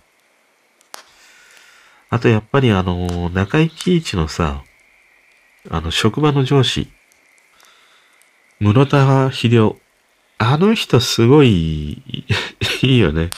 [2.12, 4.64] あとやっぱりあの、中井貴一のさ、
[5.72, 6.88] あの、職場の上司、
[8.64, 9.78] 室田秀夫。
[10.38, 12.02] あの人すごい
[12.82, 13.30] いいよね。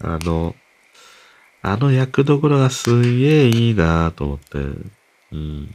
[0.00, 0.56] あの、
[1.62, 4.58] あの役どころがすげえいいなと思って。
[5.30, 5.68] うん。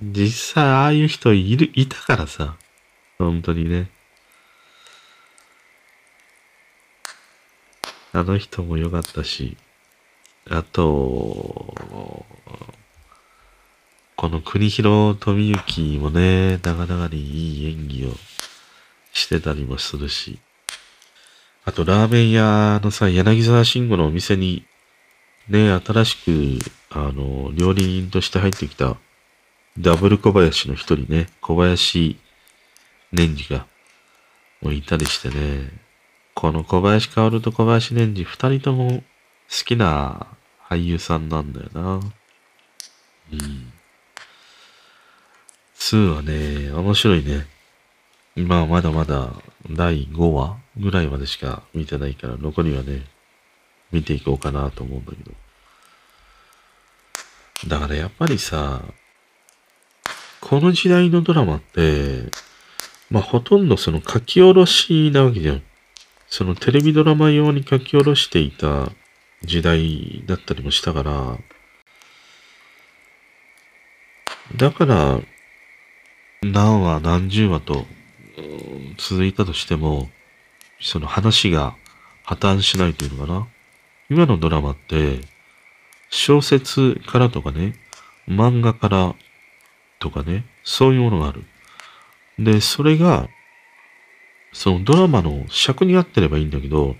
[0.00, 2.56] 実際ああいう人いる、いたからさ。
[3.18, 3.90] 本当にね。
[8.14, 9.58] あの人も良かったし、
[10.48, 11.74] あと、
[14.18, 18.14] この国広富幸もね、なかなかにいい演技を
[19.12, 20.40] してたりもするし、
[21.64, 24.66] あとラーメン屋のさ、柳沢慎吾のお店に、
[25.48, 26.16] ね、新し
[26.60, 28.96] く、あの、料理人として入ってきた、
[29.78, 32.18] ダブル小林の一人ね、小林
[33.12, 33.68] 年次が、
[34.60, 35.70] もういたりしてね、
[36.34, 39.02] この小林薫と小林年次二人とも好
[39.64, 40.26] きな
[40.68, 42.00] 俳優さんなんだよな。
[43.32, 43.77] うん。
[45.78, 47.46] 2はね、面白いね。
[48.36, 49.32] 今はまだまだ
[49.70, 53.06] 第5話ぐらいまでしか見てないから、残りはね、
[53.90, 55.32] 見ていこうかなと思うんだけど。
[57.68, 58.82] だからやっぱりさ、
[60.40, 62.30] この時代のドラマって、
[63.10, 65.62] まあほとんどその書き下ろしなわけじゃん。
[66.28, 68.92] そのテレビドラマ用に書き下ろしていた
[69.42, 71.38] 時代だったりもしたから、
[74.56, 75.20] だから、
[76.42, 77.86] 何話何十話と
[78.96, 80.08] 続いたとしても、
[80.80, 81.74] その話が
[82.22, 83.48] 破綻しないというのかな。
[84.08, 85.20] 今のドラマって、
[86.10, 87.74] 小説からとかね、
[88.28, 89.14] 漫画から
[89.98, 91.44] とかね、そういうものがある。
[92.38, 93.28] で、それが、
[94.52, 96.96] そのドラマの尺に合ってればいいんだけど、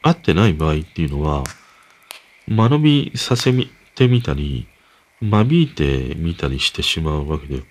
[0.00, 1.44] 合ってない場合っていうのは、
[2.48, 3.52] 間延びさせ
[3.94, 4.66] てみたり、
[5.20, 7.62] 間引いてみたりしてしまうわけで、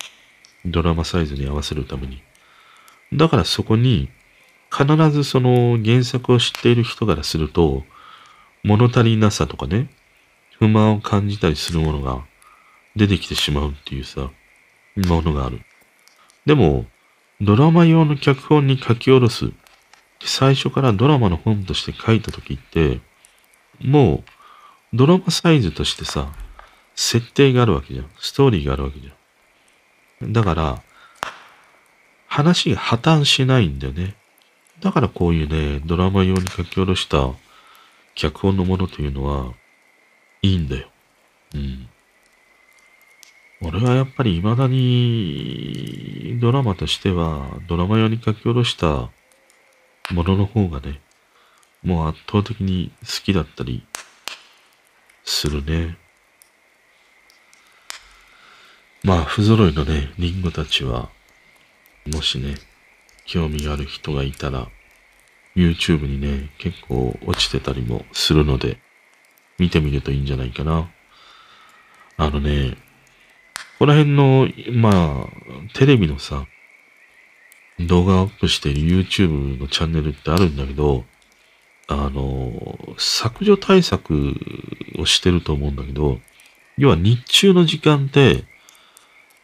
[0.65, 2.21] ドラマサイズに合わせるために。
[3.13, 4.09] だからそこに、
[4.71, 7.83] 必ずその原作を知っている人からすると、
[8.63, 9.89] 物足りなさとかね、
[10.59, 12.23] 不満を感じたりするものが
[12.95, 14.29] 出てきてしまうっていうさ、
[14.95, 15.61] ものがある。
[16.45, 16.85] でも、
[17.41, 19.51] ドラマ用の脚本に書き下ろす。
[20.23, 22.99] 最初からドラマの本として書いた時って、
[23.79, 24.23] も
[24.93, 26.31] う、ドラマサイズとしてさ、
[26.95, 28.09] 設定があるわけじゃん。
[28.19, 29.13] ストーリーがあるわけじゃん。
[30.21, 30.81] だから、
[32.27, 34.15] 話が破綻しないんだよね。
[34.81, 37.29] だからこういうね、ドラマ用に書き下ろした
[38.15, 39.53] 脚本のものというのは、
[40.41, 40.87] いいんだよ。
[41.55, 41.89] うん。
[43.63, 49.09] 俺はやっぱり未だにドラマとしては、ドラマ用に書き下ろした
[50.13, 50.99] ものの方がね、
[51.83, 53.85] もう圧倒的に好きだったり
[55.23, 55.97] するね。
[59.03, 61.09] まあ、不揃いのね、リンゴたちは、
[62.05, 62.55] もしね、
[63.25, 64.67] 興味がある人がいたら、
[65.55, 68.77] YouTube にね、結構落ちてたりもするので、
[69.57, 70.91] 見てみるといいんじゃないかな。
[72.17, 72.77] あのね、
[73.79, 76.45] この辺の、まあ、テレビのさ、
[77.79, 81.05] 動画アップしてる YouTube のチャンネルってあるんだけど、
[81.87, 84.35] あの、削除対策
[84.99, 86.19] をしてると思うんだけど、
[86.77, 88.43] 要は日中の時間って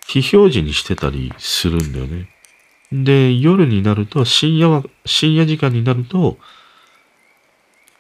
[0.08, 2.30] 非表示にしてたりするんだよね。
[2.92, 6.38] で、夜になると、深夜は、深夜時間になると、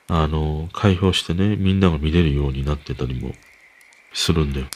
[0.07, 3.33] あの、開放してね、みんなが見れるようになってたりも
[4.13, 4.67] するんだよ。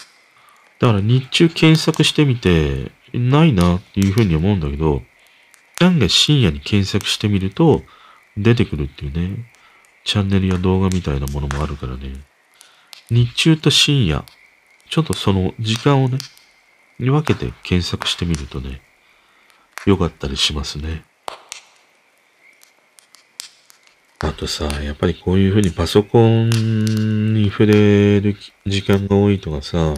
[0.80, 5.02] だから日中検索してみて、ないなっていうふうに思うんだけど、
[5.80, 7.84] 案外深夜に検索してみると、
[8.36, 9.52] 出てくるっていうね、
[10.04, 12.14] チャンネルや動画みたいなものもあるからね、
[13.10, 14.26] 日中と深夜、
[14.90, 16.18] ちょっとその時間をね、
[17.02, 18.80] に分けて検索してみるとね、
[19.88, 21.04] 良かったりしますね。
[24.20, 28.38] あとさ、やっぱりこういうふうにパソコンに触れる
[28.68, 29.96] 時間が多いとかさ、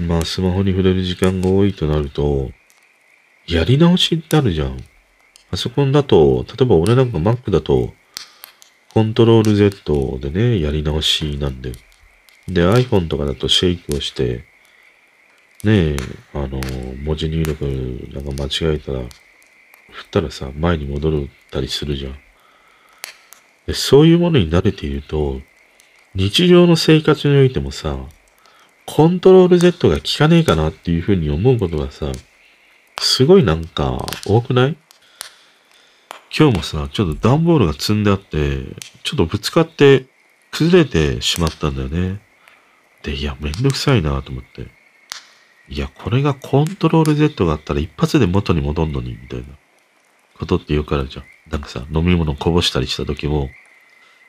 [0.00, 2.50] まあ、スマホに触れる時間が多いとなると、
[3.46, 4.82] やり直しってあるじゃん。
[5.52, 7.94] パソコンだと、例えば俺なんか Mac だと、
[8.92, 11.70] コントロール Z でね、やり直しなんで。
[12.48, 14.49] で、iPhone とかだとシェイクをして、
[15.62, 15.96] ねえ、
[16.32, 16.60] あの、
[17.02, 17.64] 文字入力
[18.14, 19.00] なんか間違えたら、
[19.90, 22.14] 振ったらさ、前に戻ったりするじゃん。
[23.66, 25.40] でそういうものに慣れていると、
[26.14, 27.98] 日常の生活においてもさ、
[28.86, 32.10] コントロール Z が効かねえかなっていうふうに思うことがさ、
[32.98, 34.76] すごいなんか多くない？
[36.36, 38.62] 今日もさ、ちょっと段ボールが積んであって、
[39.04, 40.06] ちょっとぶつかって
[40.50, 42.20] 崩れてしまったんだよね。
[43.02, 44.79] で、いや、めんどくさいなと思って。
[45.70, 49.44] いや、これがコントロール Z があったら一発で元に戻んのに、みたいな
[50.36, 51.24] ことって言うからじゃん。
[51.48, 53.50] なんかさ、飲み物こぼしたりした時も、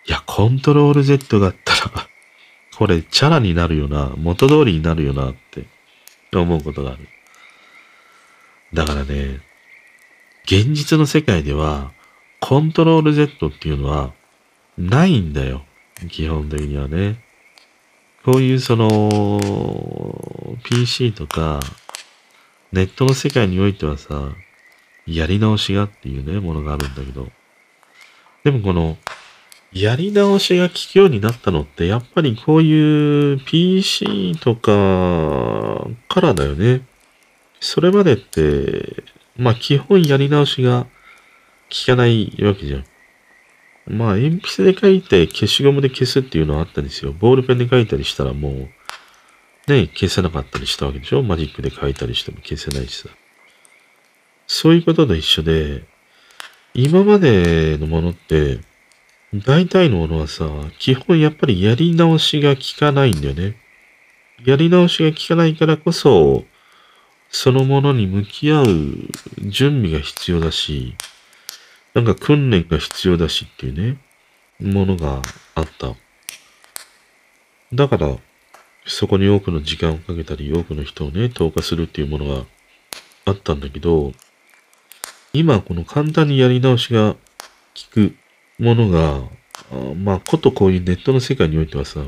[0.08, 2.08] いや、コントロール Z があったら
[2.78, 5.66] これ、チャラになるよな、元通りになるよなって
[6.32, 7.08] 思うことがある。
[8.74, 9.40] だからね、
[10.46, 11.92] 現実の世界では、
[12.40, 14.14] コントロール Z っていうのは、
[14.78, 15.66] ないんだよ。
[16.10, 17.31] 基本的にはね。
[18.24, 19.40] こういうその、
[20.64, 21.60] PC とか、
[22.72, 24.34] ネットの世界においてはさ、
[25.08, 27.30] やり直しがっていうね、ものがあるんだけど。
[28.44, 28.98] でもこの、
[29.74, 36.86] やり直しが効くようになったのって、やっぱりこういう PC とかからだよね。
[37.60, 39.04] それまでって、
[39.38, 40.90] まあ基本やり直しが効
[41.86, 42.86] かないわけじゃん。
[43.88, 47.14] まあ鉛筆で書いて消しゴムで消すっていうのはあったんですよ。
[47.14, 48.54] ボールペンで書いたりしたらもう、
[49.72, 51.24] ね、消せなかったりしたわけでしょ？
[51.24, 53.10] マジックで書いたりしても消せないしさ。
[54.48, 55.84] そういうことと一緒で、
[56.74, 58.60] 今までのものって、
[59.34, 60.46] 大体のものはさ、
[60.78, 63.56] 基本やっぱりやり直しが効かないんだよね。
[64.44, 66.44] やり直しが効かないからこそ、
[67.30, 68.66] そのものに向き合う
[69.40, 70.96] 準備が必要だし、
[71.94, 73.98] なんか訓練が必要だしっていうね、
[74.60, 75.22] ものが
[75.56, 75.96] あった。
[77.74, 78.18] だから、
[78.86, 82.46] そこに多くの時間をかけたり、多くの人をね、投下するっていうものが
[83.26, 84.14] あったんだけど、
[85.34, 87.20] 今この簡単にやり直しが効
[87.92, 88.16] く
[88.60, 89.30] ものが、
[89.72, 92.02] あまあ、ことこういうネットの世界においてはさ、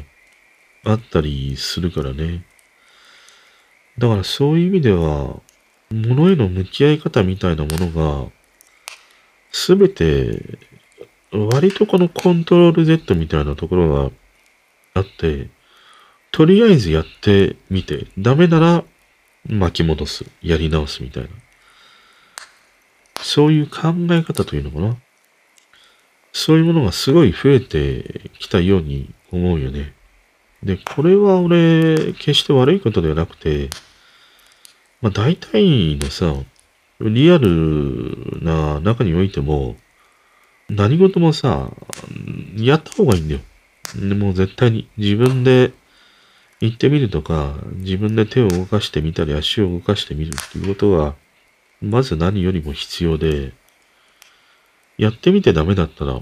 [0.85, 2.45] あったりするからね。
[3.97, 5.39] だからそういう意味では、
[5.91, 8.31] 物への向き合い方みたいなものが、
[9.53, 10.57] すべて、
[11.31, 14.11] 割とこのコントロール Z みたいなところが
[14.95, 15.49] あって、
[16.31, 18.83] とりあえずやってみて、ダメなら
[19.47, 21.29] 巻き戻す、やり直すみたいな。
[23.21, 24.97] そういう考え方というのかな。
[26.33, 29.93] そういうものがすごい増えてきたように思うよね。
[30.63, 33.69] で、これは俺、決して悪いことではなくて、
[35.01, 36.33] まあ大体のさ、
[37.09, 39.75] リアルな中においても、
[40.69, 41.71] 何事もさ、
[42.57, 43.41] やった方がいいんだよ。
[43.95, 45.71] でも絶対に自分で
[46.61, 51.15] 行ってみるとか、自分で手を動かしてみたり足を動かしてみるっていうことは、
[51.81, 53.53] まず何よりも必要で、
[54.97, 56.21] やってみてダメだったら、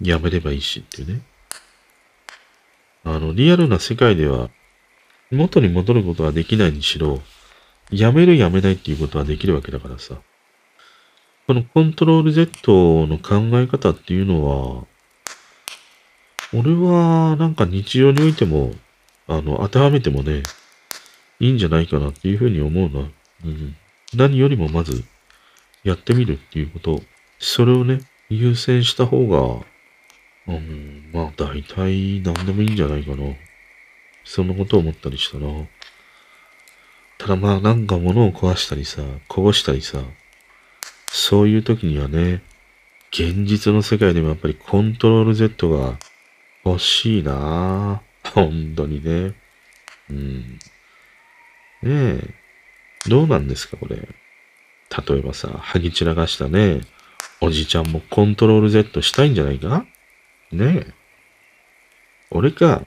[0.00, 1.22] やめればいいしっていうね。
[3.04, 4.48] あの、リアルな世界では、
[5.32, 7.20] 元に戻ることはできないにしろ、
[7.92, 10.16] やめるやめないっていうことはできるわけだからさ。
[11.46, 14.86] このコントロール Z の考え方っていうのは、
[16.54, 18.72] 俺はなんか日常においても、
[19.26, 20.42] あの、当てはめてもね、
[21.40, 23.10] いいんじゃないかなっていうふうに思うな。
[23.44, 23.76] うん。
[24.14, 25.04] 何よりもまず、
[25.84, 27.02] やってみるっていうこと。
[27.38, 29.66] それをね、優先した方が、
[30.46, 33.34] うん、まあ大体何でもいいんじゃないかな。
[34.24, 35.48] そんなことを思ったりしたな。
[37.22, 40.02] ただまあなんか物を壊したりさ、こぼしたりさ、
[41.06, 42.42] そういう時にはね、
[43.12, 45.98] 現実の世界でもやっぱりコントロール Z が
[46.64, 49.34] 欲しいなぁ本当にね。
[50.10, 50.58] うん。
[51.82, 52.34] ねえ。
[53.06, 53.96] どうなんですか、これ。
[53.96, 54.08] 例
[55.18, 56.80] えばさ、はぎ散らかしたね、
[57.40, 59.86] おじちゃんもコントロール Z したいんじゃないか？
[60.50, 60.92] ねえ。
[62.32, 62.82] 俺か。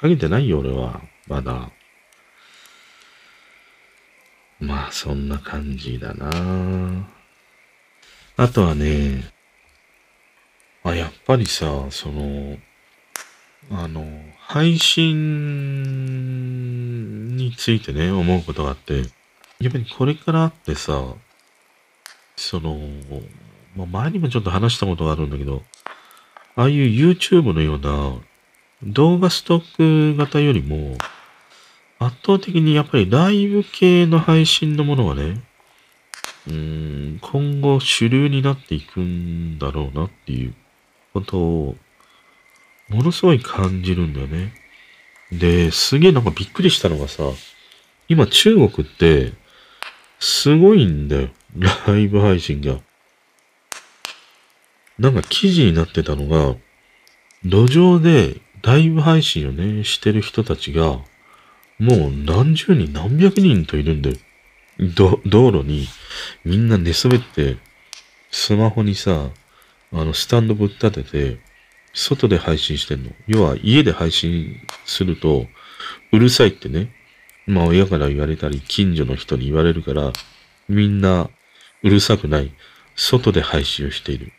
[0.00, 1.02] ハゲてないよ、俺は。
[1.28, 1.70] まだ。
[4.60, 7.08] まあ、そんな感じだな。
[8.36, 9.24] あとはね、
[10.82, 12.56] あ、やっぱりさ、その、
[13.70, 14.06] あの、
[14.38, 15.14] 配信
[17.36, 19.02] についてね、思うことがあって、
[19.60, 21.14] やっぱりこれからってさ、
[22.36, 22.78] その、
[23.76, 25.62] まあ、前にもちょっと話したことがあるんだけど、
[26.56, 28.14] ああいう YouTube のような
[28.82, 30.96] 動画ストック型よりも、
[31.98, 35.42] 圧倒的にやっぱりライブ系の配信のものがね、
[36.48, 40.54] うん、今後主流になっていくんだろうなっていう
[41.12, 41.76] ことを、
[42.88, 44.52] ものすごい感じるんだよね。
[45.32, 47.22] で、すげえなんかびっくりしたのがさ、
[48.08, 49.32] 今中国って、
[50.20, 51.28] すごいんだよ。
[51.86, 52.78] ライブ配信が。
[54.98, 56.56] なんか記事になってたのが、
[57.44, 60.98] 路上でライブ配信をね、してる人たちが、
[61.78, 64.16] もう何十人何百人といるんだよ。
[64.78, 65.86] ど、道路に
[66.44, 67.56] みんな寝そべって、
[68.30, 69.30] スマホにさ、
[69.92, 71.38] あの、スタンドぶっ立てて、
[71.92, 73.10] 外で配信してんの。
[73.26, 75.46] 要は家で配信すると、
[76.12, 76.92] うるさいってね。
[77.46, 80.12] まあ親から言われたり、近所の人に言われるから、
[80.68, 81.30] みんな
[81.82, 82.52] うるさくない、
[82.96, 84.32] 外で配信をしている。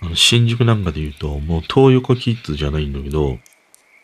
[0.00, 3.38] あの、新宿なんかで言うと、もう東横キッズじゃないんだけど、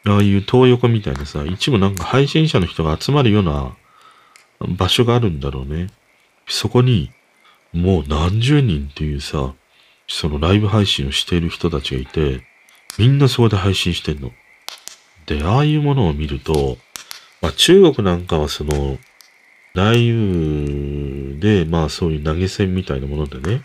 [0.06, 3.76] ああいう東横みたいなさ、一部なんか配信者の人が集まるような
[4.66, 5.88] 場所があるんだろうね。
[6.48, 7.10] そこに、
[7.72, 9.54] もう何十人っていうさ、
[10.08, 12.42] そのライブ配信をしている人たちがいて、
[12.98, 14.32] みんなそこで配信してんの。
[15.26, 16.78] で、ああいうものを見ると、
[17.40, 18.98] まあ中国なんかはその、
[19.74, 23.62] ライブで、まあそういう投げ銭みたいなものでね、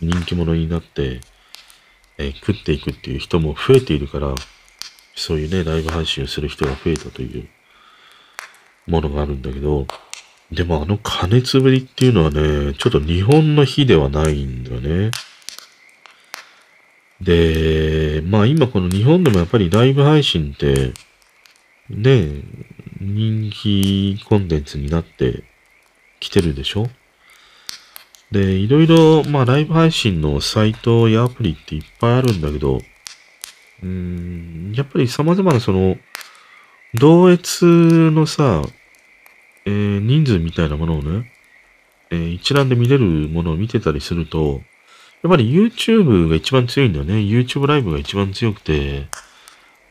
[0.00, 1.20] 人気者になって、
[2.18, 4.34] えー、食っていくっていう人も増えているから、
[5.18, 7.48] そういうね、ライブ配信をする人が増えたという
[8.86, 9.86] ものがあるんだけど、
[10.52, 15.10] でもあの加熱ぶりっていうのはね、ちょっと日本の日ではないんだよね。
[17.20, 20.92] で、まあ今この日本でもやっぱりライブ配信って、
[21.90, 22.42] ね、
[23.00, 25.42] 人気コンテンツになって
[26.20, 26.88] きてるでしょ？
[28.30, 32.80] で、いろいろ、まあライブ配信のサイトやアプリっていっぱいあるんだけど、
[33.82, 35.96] うん、やっぱり様々なその、
[36.94, 38.62] 同越のさ、
[39.66, 41.32] えー、人数みたいなものをね、
[42.10, 44.62] えー、一覧で見れるものを見てたりすると、
[45.22, 47.14] やっぱり YouTube が一番強いんだよね。
[47.14, 49.08] YouTube ライブが一番強くて、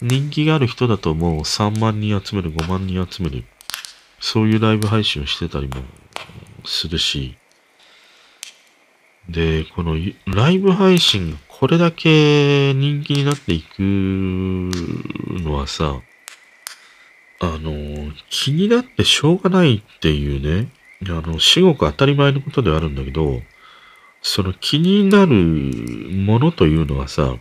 [0.02, 3.44] 人気がある人だともう3万人集める、5万人集める。
[4.20, 5.76] そういうライブ配信をしてたりも
[6.66, 7.38] するし。
[9.30, 16.02] で、このライブ配信がこれだけ人気になっていくのはさ、
[17.40, 20.70] あの、気になってしょうがないっていうね、
[21.10, 23.42] あの、至極当たり前のことではあるんだけど、
[24.22, 27.36] その気になるものというのはさ、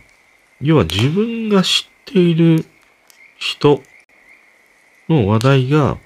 [0.61, 2.65] 要は自分が知っている
[3.37, 3.83] 人
[5.09, 5.99] の話題が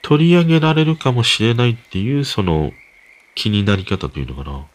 [0.00, 2.72] 取り上げられるかもしれないっていうその
[3.34, 4.66] 気になり方というのかな。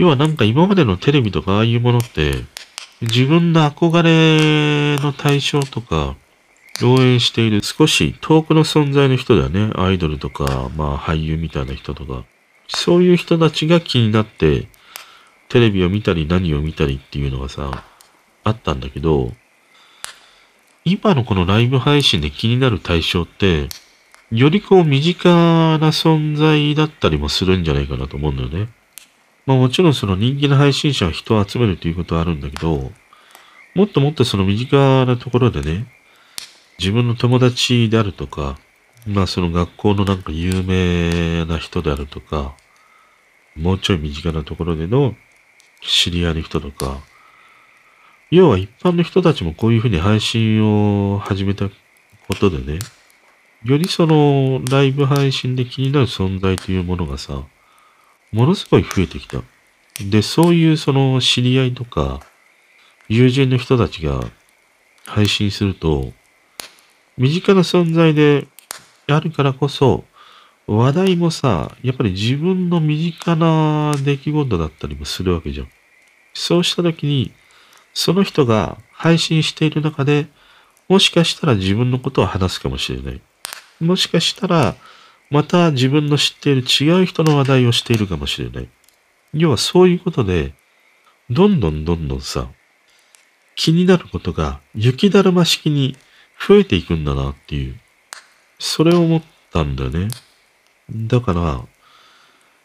[0.00, 2.32] 要はなんか今までのテレビとかああいうものって
[3.02, 6.16] 自分の憧れの対象とか
[6.82, 9.70] 応援している少し遠くの存在の人だよね。
[9.76, 12.24] アイドルとか、まあ俳優みたいな人とか。
[12.68, 14.68] そういう人たちが気になって、
[15.50, 17.84] テレビを見たり何を見たりっていうのがさ、
[18.42, 19.32] あったんだけど、
[20.86, 23.68] 今のこのライブ配信で気になる対象って、
[24.30, 25.28] よりこう身近
[25.78, 28.68] な存在だったりもするんじゃないかなと思うんだよね。
[29.50, 32.92] まあもちろんその人気の配信者は人を集めるということはあるんだけど、
[33.74, 35.92] もっともっとその身近なところでね、
[36.78, 38.60] 自分の友達であるとか、
[39.08, 42.54] まあその学校のなんか有名な人であるとか、
[43.56, 45.16] もうちょい身近なところでの
[45.82, 47.00] 知り合いの人とか、
[48.30, 51.74] 要は一般の人たちもこういうふうに配信を始めたこ
[52.38, 52.78] とでね、
[53.64, 57.42] よりそのライブ配信で気になる存在というものがさ、
[58.32, 59.42] ものすごい増えてきた。
[60.00, 62.20] で、そういうその知り合いとか、
[63.08, 64.24] 友人の人たちが
[65.04, 66.12] 配信すると、
[67.18, 68.46] 身近な存在で
[69.08, 70.04] あるからこそ、
[70.66, 75.68] 話題もさ、やっぱり自分の身近な出来事だったりもするわけじゃん。
[76.32, 77.32] そうした時に、
[77.92, 80.28] その人が配信している中で、
[80.88, 83.20] もしかしたら自分のことを話すかもしれない。
[83.80, 84.76] もしかしたら、
[85.30, 88.68] また自分の知っている違う人の話題をしているかもしれない。
[89.32, 90.54] 要はそういうことで、
[91.30, 92.48] どんどんどんどんさ、
[93.54, 95.96] 気になることが雪だるま式に
[96.44, 97.78] 増えていくんだなっていう、
[98.58, 99.22] それを思っ
[99.52, 100.08] たんだよね。
[100.90, 101.62] だから、やっ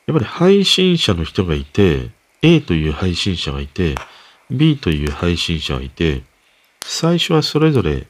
[0.08, 2.10] ぱり配信者の人がいて、
[2.42, 3.96] A という配信者がいて、
[4.50, 6.24] B という配信者がいて、
[6.82, 8.08] 最初はそれぞれ、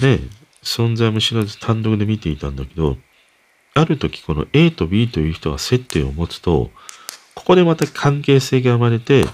[0.00, 0.20] ね、
[0.62, 2.96] 存在も知らず単独で見ていたんだけど、
[3.74, 6.70] ある時この A と B という人が接点を持つと、
[7.34, 9.24] ここでまた関係性が生まれて、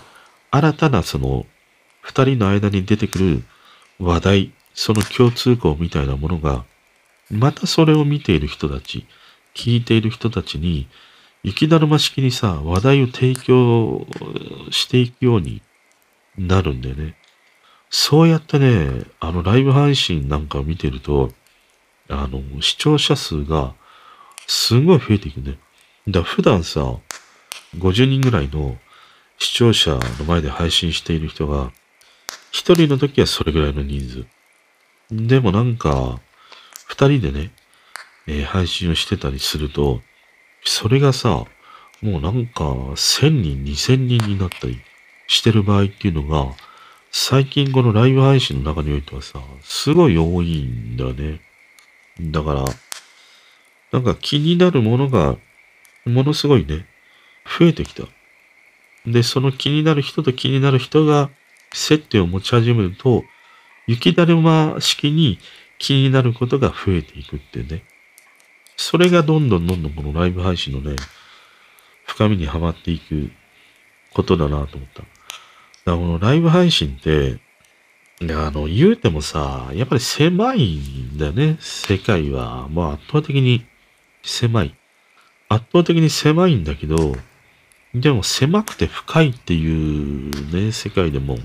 [0.51, 1.47] 新たなその
[2.01, 3.43] 二人の間に出てくる
[3.99, 6.65] 話題、その共通項みたいなものが、
[7.31, 9.07] またそれを見ている人たち、
[9.55, 10.89] 聞いている人たちに、
[11.43, 14.07] 雪だるま式にさ、話題を提供
[14.71, 15.63] していくように
[16.37, 17.17] なるんだよね。
[17.91, 21.33] そうやってね、あのライブ配信なんかを見てると、
[22.09, 23.75] あの、視聴者数が
[24.49, 25.59] すごい増えていくね。
[26.09, 26.97] だ普段さ、
[27.77, 28.79] 50人ぐらいの
[29.39, 31.71] 視聴者の前で配信している人が、
[32.51, 34.27] 一人の時はそれぐらいの人数。
[35.11, 36.19] でもなんか、
[36.87, 37.51] 二人でね、
[38.27, 40.01] えー、配信をしてたりすると、
[40.65, 41.45] それがさ、
[42.01, 44.81] もうなんか、千人、二千人になったり
[45.27, 46.55] してる場合っていうのが、
[47.11, 51.41] 最近このライブ配信の中においてはさ、すごい多いんだよね。
[52.21, 52.65] だから、
[53.93, 55.37] なんか気になるものが、
[56.05, 56.87] ものすごいね、
[57.59, 58.05] 増えてきた。
[59.07, 61.31] で、その気になる人と気になる人が
[61.73, 63.25] 接点を持ち始めると、
[63.87, 65.39] 雪だるま式に
[65.79, 67.85] 気になることが増えていくってね。
[68.77, 70.97] それがどんどんどんどんこのライブ配信のね、
[72.07, 73.31] 深みにはまっていく
[74.13, 75.03] ことだなと思った。
[75.85, 77.39] だこのライブ配信って、
[78.21, 81.57] あの、言うてもさ、やっぱり狭いんだよね。
[81.61, 82.69] 世界は。
[82.69, 83.65] まあ圧倒的に
[84.23, 84.75] 狭い。
[85.49, 87.17] 圧倒的に狭いんだけど、
[87.95, 91.39] でも狭くて深いっていうね、世界でも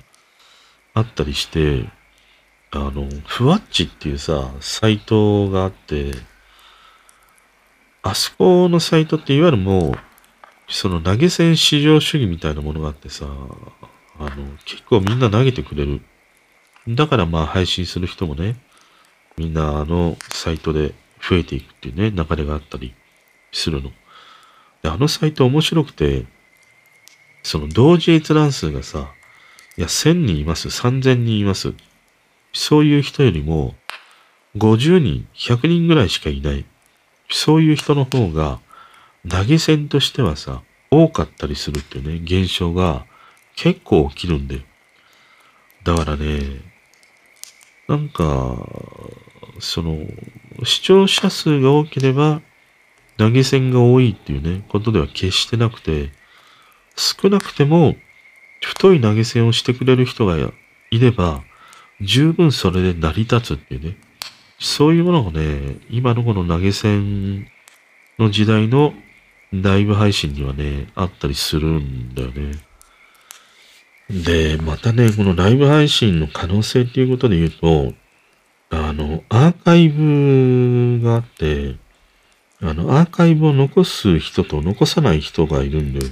[0.94, 1.90] あったりして、
[2.72, 6.12] あの、ふわっちっていうさ、サイトがあって、
[8.02, 9.94] あそこのサイトっていわゆるもう、
[10.68, 13.26] その投げ銭至上主義みたいなものがあってさ、
[14.20, 14.30] あの、
[14.66, 16.02] 結構みんな投げてくれる。
[16.88, 18.58] だからまあ配信する人もね、
[19.38, 20.94] みんなあのサイトで
[21.28, 22.94] 増えていくっていうね、流れがあったり
[23.52, 23.92] するの。
[24.82, 26.26] で、あのサイト面白くて、
[27.44, 29.12] その同時閲覧数がさ、
[29.78, 31.74] いや、1000人います、3000人います。
[32.54, 33.76] そういう人よりも、
[34.58, 36.66] 50人、100人ぐらいしかいない。
[37.32, 38.60] そういう人の方が、
[39.28, 40.62] 投げ銭としてはさ、
[40.92, 43.06] 多かったりするっていうね、現象が
[43.56, 44.62] 結構起きるんで。
[45.84, 46.62] だからね、
[47.88, 48.58] なんか、
[49.60, 49.98] その、
[50.64, 52.42] 視聴者数が多ければ、
[53.18, 56.12] 投げ銭が多いっていうね、ことでは決してなくて、
[56.96, 57.96] 少なくても、
[58.62, 60.38] 太い投げ銭をしてくれる人が
[60.90, 61.44] いれば、
[62.02, 63.98] 十分それで成り立つっていうね。
[64.60, 67.48] そういうものがね、今のこの投げ銭
[68.18, 68.94] の時代の
[69.52, 72.54] ライブ配信にはね、あったりするんだよね。
[74.10, 77.94] で、またね、このライブ配信の可能性っていうことで言うと、
[78.74, 81.76] あの、アーカイブがあって、
[82.62, 86.12] あの、アーカイブを残す人と残さない人がいるんだよ。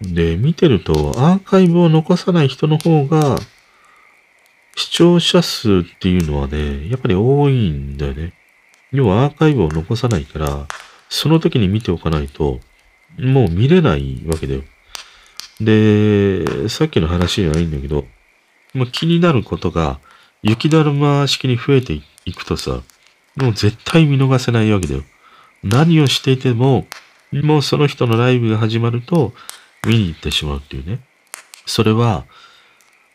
[0.00, 3.38] で、見てると、アーカイブを残さない人の方が、
[4.76, 8.32] 視聴者数っていうのはね、やっぱり多いんだよね。
[8.92, 10.66] 要はアーカイブを残さないから、
[11.08, 12.60] その時に見ておかないと、
[13.18, 14.62] もう見れないわけだよ。
[15.60, 18.06] で、さっきの話じゃないんだけど、
[18.74, 19.98] もう気になることが、
[20.42, 22.82] 雪だるま式に増えていくとさ、
[23.36, 25.02] もう絶対見逃せないわけだよ。
[25.62, 26.86] 何をしていても、
[27.32, 29.32] もうその人のライブが始まると、
[29.86, 31.00] 見に行ってしまうっていうね。
[31.66, 32.24] それは、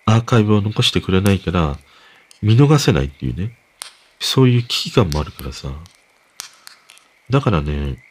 [0.05, 1.78] アーカイブを残してくれないから、
[2.41, 3.57] 見逃せないっていうね。
[4.19, 5.69] そういう危機感もあるからさ。
[7.30, 8.03] だからね、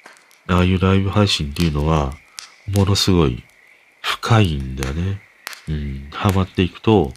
[0.49, 2.15] ああいうライブ配信っていうのは、
[2.67, 3.45] ものすごい
[4.01, 5.23] 深いんだよね。
[5.69, 6.09] うん。
[6.13, 7.13] ハマっていくと、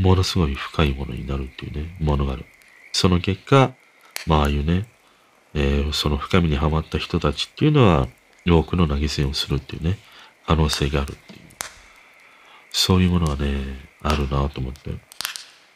[0.00, 2.44] ものすごい深いものになるっていうね、ものがある。
[2.92, 3.74] その結果、
[4.26, 4.86] まあ、ああいうね、
[5.54, 8.08] えー、その深みにはまった人たちっていうのは、
[8.46, 9.98] 多くの投げ銭をするっていうね、
[10.46, 11.40] 可能性があるっていう。
[12.72, 13.60] そういうものはね、
[14.02, 14.90] あるなと思って。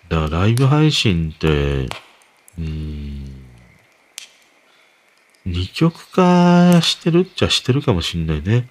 [0.09, 3.45] だからライブ配信って、うーん、
[5.45, 8.70] 二極化してるっちゃしてるかもしんないね。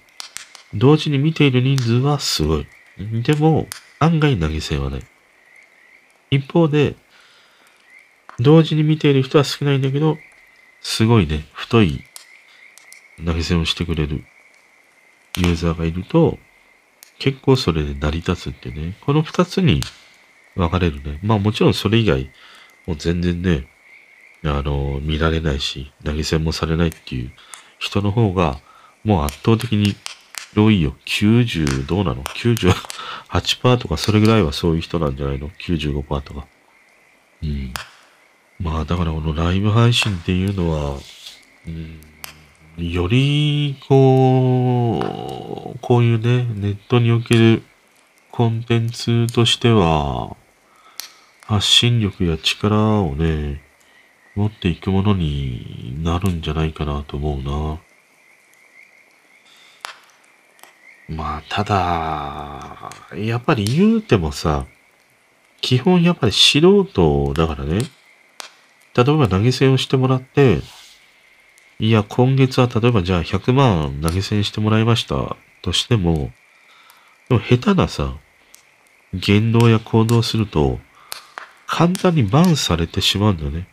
[0.74, 2.66] 同時に見ている人数はすごい。
[3.22, 3.68] でも、
[4.00, 5.13] 案外投げ銭はない。
[6.34, 6.96] 一方で、
[8.40, 10.18] 同時に見ている人は少ないんだけど、
[10.80, 12.04] すごいね、太い
[13.24, 14.24] 投げ銭をしてくれる
[15.36, 16.38] ユーザーがいると、
[17.18, 19.80] 結構それで成り立つってね、この二つに
[20.56, 21.20] 分かれるね。
[21.22, 22.30] まあもちろんそれ以外、
[22.86, 23.66] もう全然ね、
[24.44, 27.32] あの、見られないし、投げ銭もされないっていう
[27.78, 28.60] 人の方が、
[29.04, 29.94] もう圧倒的に
[30.56, 30.96] 多いよ。
[31.06, 32.74] 90、どうなの ?90
[33.34, 36.46] 8%とかそれぐらいはそういう人なんじゃないの ?95% とか。
[37.42, 37.74] うん。
[38.60, 40.98] まあだからこのライブ配信っていうのは、
[41.66, 42.00] うん、
[42.88, 45.00] より、こ
[45.74, 47.62] う、こういうね、ネットにおける
[48.30, 50.36] コンテンツとしては、
[51.46, 53.62] 発信力や力をね、
[54.36, 57.80] 持っていくものになるんじゃないかなと思うな。
[61.08, 64.66] まあ、ただ、やっぱり言うてもさ、
[65.60, 67.82] 基本やっぱり素人だからね。
[68.94, 70.60] 例えば投げ銭をしてもらって、
[71.78, 76.30] いや、今月は例えばじゃあ100万投げ銭してもらいましたとしても、
[77.28, 78.14] でも下手なさ、
[79.12, 80.78] 言動や行動すると、
[81.66, 83.66] 簡単にバンされてしまうんだよね。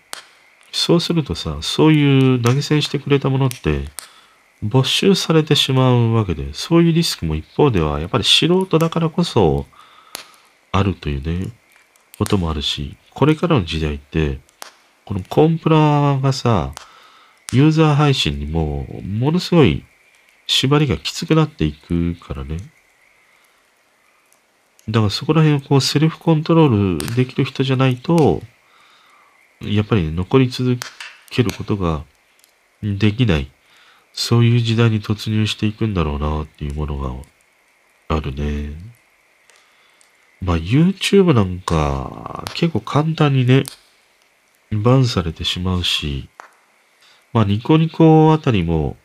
[0.72, 3.86] そうするとさ、そういう投げ銭してくれたものって、
[4.62, 9.66] 没収されてしまうわけで、そういうリスクも一方では、やっぱり素人だからこそ、
[10.72, 11.52] あるというね、
[12.18, 14.40] こともあるし、これからの時代って、
[15.06, 16.74] このコンプラがさ、
[17.52, 19.84] ユーザー配信にも、ものすごい
[20.48, 22.58] 縛りがきつくなっていくからね。
[24.88, 28.42] だからそこら辺をこうセルフコントロールできる人じゃないと、
[29.62, 30.78] やっぱり残り続
[31.30, 32.04] けることが
[32.84, 33.52] できない。
[34.14, 37.14] そういう時代に突入していくんだろうなっていうものが
[38.16, 38.74] あるね。
[40.42, 43.64] まあ YouTube なんか結構簡単にね、
[44.72, 46.30] バンされてしまうし、
[47.34, 48.98] まあニコニコあたりも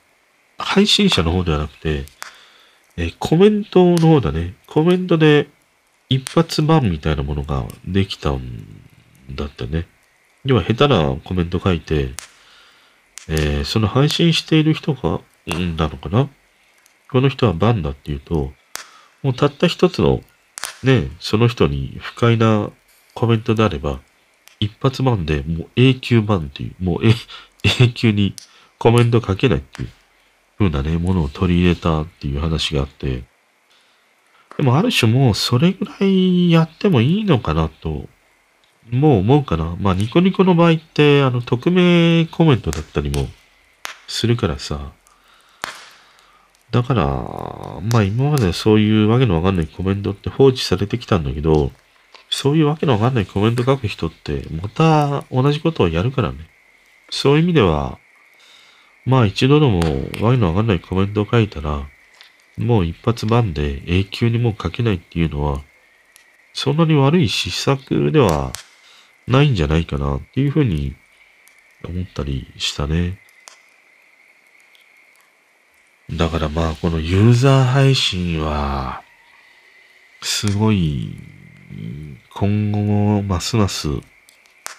[0.59, 2.05] 配信者の方ではなくて、
[2.97, 4.55] えコメントの方だね。
[4.67, 5.49] コメントで
[6.09, 8.41] 一発版みたいなものができたん
[9.31, 9.87] だってね。
[10.45, 12.13] 要は下手なコメント書いて、
[13.29, 15.21] えー、その配信している人が、
[15.55, 16.29] んなのかな？
[17.11, 18.53] この人はバンだっていうと、
[19.23, 20.21] もうたった一つの、
[20.83, 22.71] ね、その人に不快な
[23.15, 24.01] コメントであれば、
[24.61, 27.01] 一発バンでもう永久バンっていう、もう
[27.65, 28.35] 永久に
[28.79, 29.89] コメント書けないっていう
[30.59, 33.25] 風なね、ものを取り入れたっていう話があって、
[34.57, 38.09] でもある種もうそれぐらいやってもいいのかなと、
[38.91, 39.77] もう思うかな。
[39.81, 43.27] まあニコニコの場合って、あの、匿名コメントだったりも
[44.07, 44.93] するからさ。
[46.71, 51.73] だから、まあ今までそういうわけのわかんないコメントって放置されてきたんだけど、
[52.31, 56.39] そういうわけのわかんないコメント書く人って、また同じことをやるからね。
[57.11, 57.99] そういう意味では、
[59.05, 59.81] まあ一度でも
[60.25, 61.89] わけのわかんないコメントを書いたら、
[62.57, 65.63] もう一発番で永久にもう書けないっていうのは、
[66.53, 68.53] そんなに悪い施策では
[69.27, 70.95] ないんじゃないかなっていうふうに
[71.85, 73.19] 思ったりしたね。
[76.11, 79.03] だからまあこのユーザー配信は、
[80.23, 81.17] すごい、
[82.35, 83.89] 今後もますます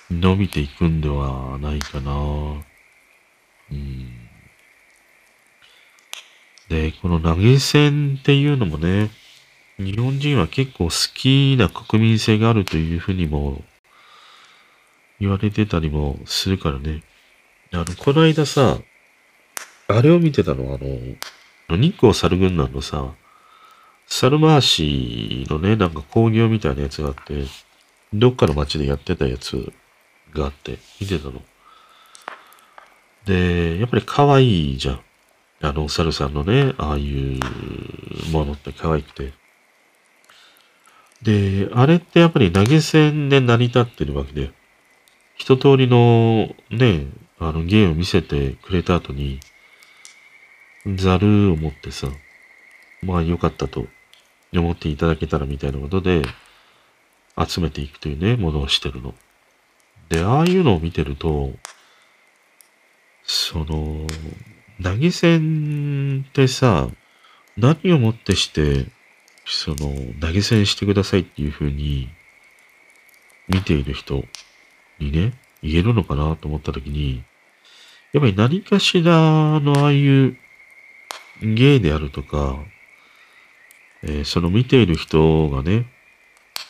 [0.09, 2.13] 伸びていくんではないかな。
[3.71, 4.27] うん。
[6.69, 9.09] で、この投げ銭っていうのもね、
[9.77, 13.61] 日本人は結構好きな国民性があるというふうにも
[15.19, 17.03] 言われてたりもするからね。
[17.71, 18.77] あの、この間さ、
[19.87, 20.77] あれを見てたの、あ
[21.73, 23.13] の、日光猿軍団のさ、
[24.05, 27.45] 猿回しのね、なんか工業みたいなやつがあって、
[28.13, 29.73] どっかの街でやってたやつ
[30.33, 31.41] があって、見てたの。
[33.25, 34.99] で、やっぱり可愛いじゃん。
[35.61, 37.39] あの、お猿さんのね、ああいう
[38.31, 39.33] ものって可愛くて。
[41.21, 44.51] で、あれってやっぱり投げ銭で成り立ってるわけで、
[45.37, 47.07] 一通りのね、
[47.39, 49.39] あの芸を見せてくれた後に、
[50.95, 52.07] ざるを持ってさ、
[53.03, 53.87] まあ良かったと
[54.53, 56.23] 思っていただけたらみたいなことで、
[57.37, 59.13] 集めていくというね、ものをしてるの。
[60.09, 61.53] で、ああいうのを見てると、
[63.23, 64.07] その、
[64.81, 66.89] 投げ銭ってさ、
[67.57, 68.87] 何をもってして、
[69.45, 72.09] その、投げ銭してくださいっていう風に、
[73.47, 74.23] 見ている人
[74.99, 77.23] にね、言えるのかなと思った時に、
[78.13, 80.37] やっぱり何かしらのああいう
[81.41, 82.57] 芸であるとか、
[84.03, 85.87] えー、その見ている人がね、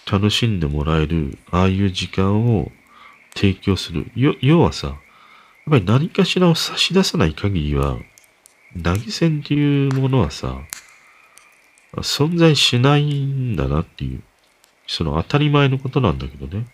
[0.10, 2.72] 楽しんでもらえる、ああいう時間を
[3.36, 4.12] 提供する。
[4.16, 4.98] 要はさ、やっ
[5.70, 7.98] ぱり何かしらを差し出さない限りは、
[8.82, 10.58] 投げ銭っていうものはさ、
[11.98, 14.22] 存在しないんだなっていう、
[14.88, 16.66] その当たり前のことなんだけどね。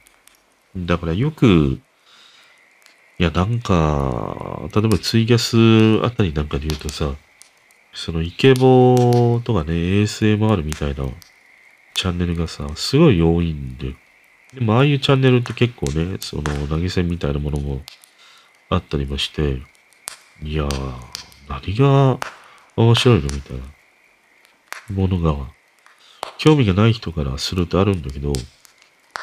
[0.75, 1.79] だからよく、
[3.19, 7.13] いや、なんか、例えばツイキャスあたりなんかで言うとさ、
[7.93, 11.05] そのイケボとかね、ASMR みたいな
[11.93, 13.95] チャンネルがさ、すごい多いんで。
[14.55, 17.81] でもああいうチャンネルって結構ね、その投げ銭みたいなものも
[18.69, 19.61] あったりもして、
[20.41, 20.93] いやー、
[21.49, 22.19] 何が
[22.75, 23.63] 面白いのみたいな
[24.95, 25.51] ものが、
[26.39, 28.33] 興味がない人からするとあるんだけど、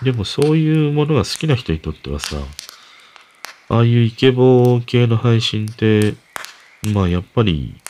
[0.03, 2.37] でもそういうものが好きな人にとってはさ、
[3.69, 6.15] ああいうイケボ系の配信って、
[6.93, 7.81] まあやっぱり、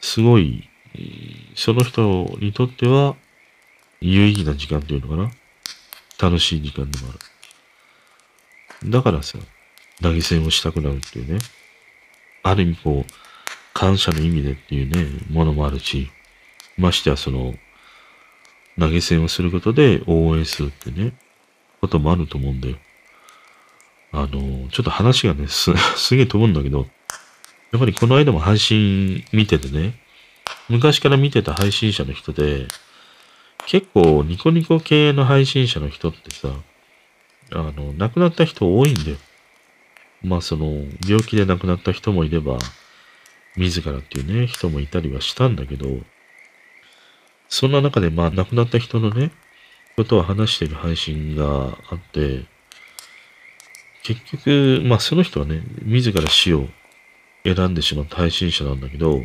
[0.00, 0.68] すごい、
[1.54, 3.16] その人にとっては、
[4.00, 5.30] 有意義な時間っていうのかな
[6.18, 7.12] 楽しい時間でもあ
[8.84, 8.90] る。
[8.90, 9.38] だからさ、
[10.00, 11.38] 投げ銭をしたくなるっていうね。
[12.42, 13.12] ある意味こう、
[13.74, 16.08] 感謝の意味でっていうね、ものもあるし、
[16.78, 17.54] ましてやその、
[18.78, 21.12] 投げ銭をすることで応援するってね、
[21.80, 22.76] こともあると思うんだよ。
[24.12, 26.86] あの、ちょっと話がね、す、 すげえ飛ぶんだけど、
[27.72, 29.98] やっぱりこの間も配信見ててね、
[30.68, 32.66] 昔から見てた配信者の人で、
[33.66, 36.48] 結構ニコニコ系の配信者の人ってさ、
[37.52, 39.16] あの、亡くなった人多いんだよ。
[40.22, 42.58] まあその、病気で亡くなった人もいれば、
[43.56, 46.00] 自らっていうね、人もいたりはしたんだけど、
[47.48, 49.30] そんな中でまあ亡くなった人のね、
[49.96, 52.44] ことを話している配信があって、
[54.02, 56.68] 結局、まあその人はね、自ら死を
[57.44, 59.22] 選んでしまった配信者なんだけど、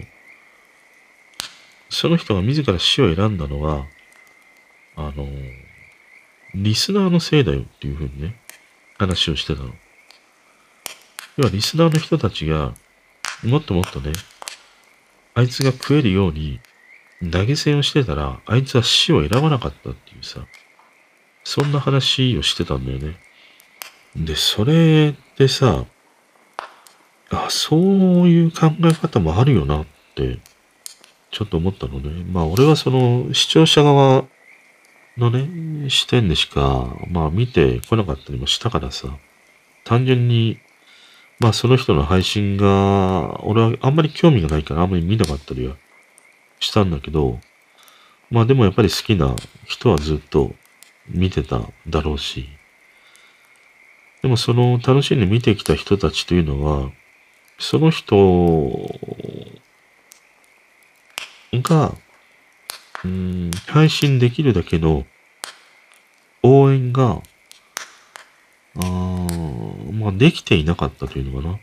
[1.89, 3.85] その人が自ら死を選んだのは、
[4.95, 5.27] あの、
[6.55, 8.39] リスナーのせいだよっていうふうにね、
[8.97, 9.73] 話をしてたの。
[11.37, 12.73] 要はリスナーの人たちが、
[13.43, 14.13] もっともっとね、
[15.33, 16.59] あいつが食えるように
[17.29, 20.45] 投げ銭をしてたら、あいつは死を選ばなかったっていうさ、
[21.43, 23.19] そんな話をしてたんだよね。
[24.15, 25.85] で、それでさ、
[27.29, 27.79] あ、そう
[28.27, 30.39] いう考え方もあるよなって、
[31.31, 32.25] ちょっと思ったのね。
[32.29, 34.25] まあ俺はその視聴者側
[35.17, 39.17] のね、視点でしか、まあ見てこなかったりもしたからさ、
[39.85, 40.59] 単純に、
[41.39, 45.75] まあその人の配信が、俺はあんまり興味がないからあんまり見なかったりは
[46.61, 47.39] したんだけど、
[48.29, 49.35] まあでもやっぱり好きな
[49.65, 50.55] 人はずっと
[51.09, 52.47] 見てただろうし、
[54.21, 56.91] でもその楽しんで見てきた人たちというのは、
[57.59, 58.15] その人
[61.53, 61.93] が、
[63.03, 65.05] うん、配信できるだけの
[66.43, 67.21] 応援が、
[68.75, 69.27] あ
[69.91, 71.59] まあ、できていなかったというのかな。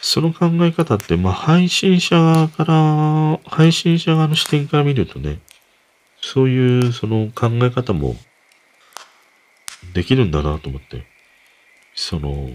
[0.00, 5.40] その考え方って、まあ、配信者側から、配信者側の視点から見るとね、
[6.20, 8.16] そういうその考え方も
[9.94, 11.04] できるんだなと思って。
[11.94, 12.50] その、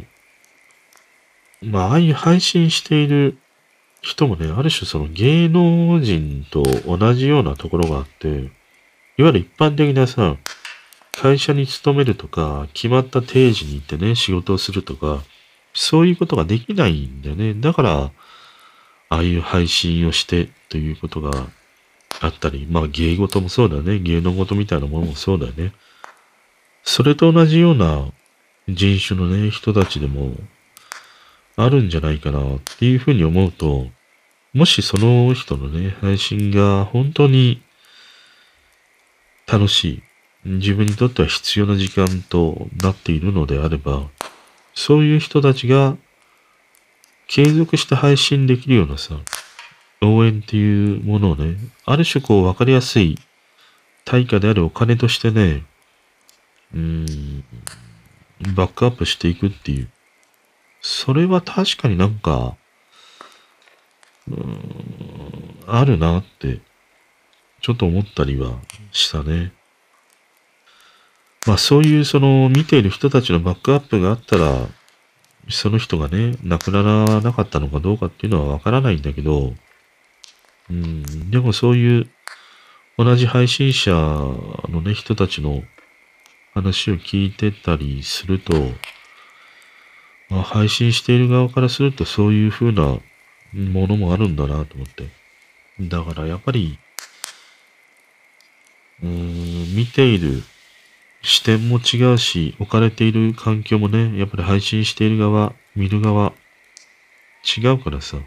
[1.62, 3.38] まあ、ああいう配信している
[4.02, 10.38] 人もね、ある種その芸能人と同じようなところがあって、いわゆる一般的なさ、
[11.12, 15.24] 会社に勤めるとか、決まった定時に行ってね、仕事をするとか、
[15.76, 17.54] そういうことができないんだよね。
[17.54, 18.12] だから、
[19.10, 21.48] ああいう配信をしてということが
[22.22, 24.00] あったり、まあ芸事もそうだよね。
[24.00, 25.74] 芸能事みたいなものもそうだよね。
[26.84, 28.08] それと同じような
[28.68, 30.32] 人種のね、人たちでも
[31.58, 33.88] あるんじゃないかなっていうふうに思うと、
[34.54, 37.62] もしその人のね、配信が本当に
[39.46, 40.04] 楽しい、
[40.46, 44.08] 自分にとっては必要な時間となっているのであれば、
[44.76, 45.98] そういう人たちが
[47.28, 49.16] 継続して配信できるようなさ、
[50.02, 53.18] 応援っていうものをね、ある種こう分かりやすい
[54.04, 55.64] 対価であるお金としてね、
[56.74, 57.44] うーん、
[58.54, 59.90] バックアップしていくっていう。
[60.82, 62.56] それは確かになんか、
[64.28, 66.60] うーん、あるなって、
[67.62, 68.60] ちょっと思ったりは
[68.92, 69.52] したね。
[71.46, 74.68] まあそういうその見ている人たちのバックアップがあったら、
[75.50, 79.54] その人がね、亡くならなかったのかどうかっていうのはわからないんだけど、
[80.70, 82.10] うん、でもそういう
[82.98, 85.62] 同じ配信者のね、人たちの
[86.54, 88.54] 話を聞いてたりすると、
[90.30, 92.98] まあ、配信している側からするとそういう風な
[93.54, 95.10] ものもあるんだなと思って。
[95.80, 96.80] だからやっぱり、
[99.04, 100.42] うん、見ている
[101.26, 106.34] 視点も違うし、置かれている環境もね、やっぱり配信している側、見る側、
[107.58, 108.18] 違うからさ。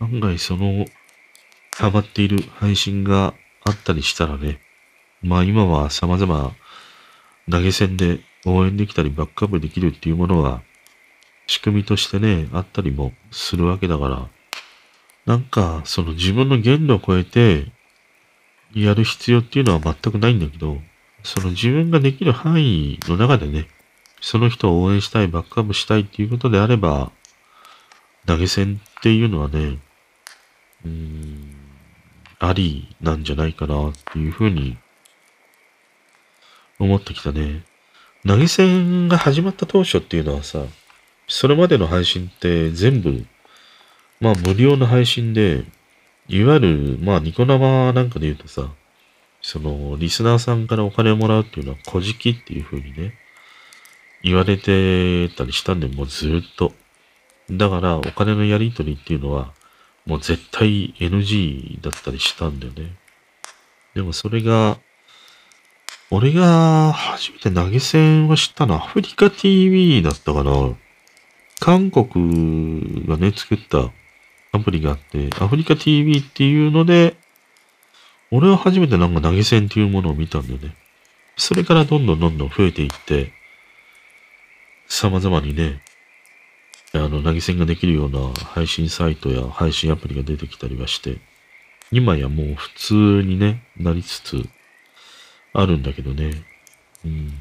[0.00, 0.84] 案外その、
[1.76, 3.34] ハマっている配信が
[3.64, 4.58] あったりしたらね、
[5.22, 6.56] まあ今は様々
[7.48, 10.62] 投げ銭で応援できたりバックアップできるっていうものは
[11.46, 14.28] 仕組みとしてね、あったりもするわけだから、
[15.24, 17.71] なんかその自分の限度を超えて
[18.74, 20.78] やる必要っていうのは全くないんだけど、
[21.22, 23.68] その自分ができる範囲の中でね、
[24.20, 27.10] その人を応援したい、バックアップしたいっていうことであれば、
[28.26, 29.78] 投げ銭っていうのはね、
[30.84, 31.54] うーん、
[32.38, 34.76] ありなんじゃないかなっていうふうに
[36.78, 37.64] 思ってきたね。
[38.26, 40.64] 投げ銭が始まった当初っていうのはさ、
[41.28, 43.24] それまでの配信って全部、
[44.20, 45.64] まあ無料の配信で、
[46.28, 48.70] いわゆる、まあニコ生なんかで言うとさ、
[49.40, 53.14] その、リスナーさんからお金をもらうっていうのは、小じきっていう風にね、
[54.22, 56.72] 言われてたりしたんで、もうずっと。
[57.50, 59.52] だから、お金のやり取りっていうのは、
[60.06, 62.96] もう絶対 NG だったりしたんだよね。
[63.94, 64.78] でもそれが、
[66.10, 70.76] 俺が初めて投げ銭を知ったのはアフリカ TV だったかな。
[71.58, 73.90] 韓国がね、作った
[74.52, 77.16] アプリがあって、アフリカ TV っていうので、
[78.30, 80.74] 俺は初めてなんか投げ銭っていうものを見たんだよね。
[81.36, 83.32] それからどんどんどんどん増えていって、
[84.86, 85.82] 様々にね、
[86.94, 91.18] あの、投げ銭ができるような配信サイトや配信アプリが出てきたりはして、
[91.90, 94.46] 今やもう普通にね、なりつつ
[95.54, 96.42] あるんだけどね。
[97.04, 97.32] うん。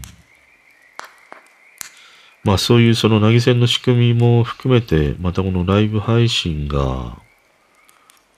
[2.44, 7.20] まあそういうその投げ銭の仕組みも含めて、またこのライブ配信が、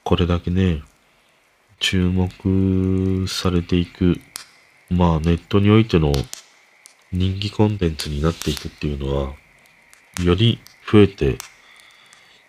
[0.03, 0.81] これだけね、
[1.79, 4.19] 注目されていく、
[4.89, 6.11] まあネットにおいての
[7.13, 9.33] 人気コンテンツになっていくっていうのは、
[10.21, 10.59] より
[10.91, 11.37] 増えて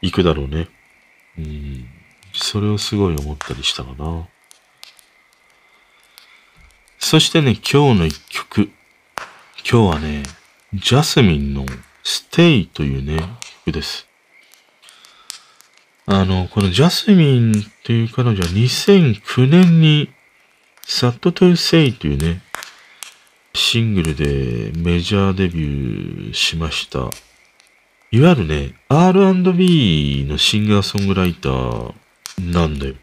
[0.02, 0.68] いくだろうね。
[1.38, 1.86] うん。
[2.32, 4.28] それをすごい思ったりしたかな。
[6.98, 8.70] そしてね、今日の一曲。
[9.70, 10.22] 今日はね、
[10.76, 11.64] ジャスミンの
[12.02, 13.22] ステイというね、
[13.64, 14.08] 曲です。
[16.04, 17.54] あの、このジャスミンっ
[17.84, 20.10] ていう彼女は2009年に
[20.82, 22.42] サットトゥーセイというね、
[23.54, 27.08] シングルでメジャーデビューしました。
[28.10, 31.94] いわゆるね、R&B のシンガーソングライター
[32.40, 32.94] なんだよ。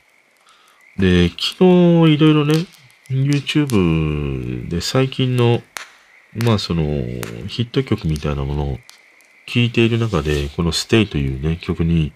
[0.98, 2.66] で、昨日いろいろね、
[3.10, 5.62] YouTube で最近の、
[6.34, 6.84] まあその、
[7.48, 8.78] ヒット曲みたいなものを
[9.48, 12.14] 聴いている中で、この Stay というね、曲に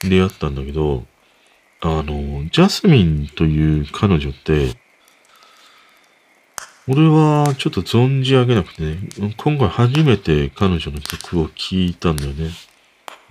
[0.00, 1.04] 出会ったんだけど、
[1.80, 4.76] あの、ジャスミンという彼女って、
[6.88, 8.98] 俺はちょっと存じ上げなくてね、
[9.36, 12.50] 今回初めて彼女の曲を聴いたんだよね。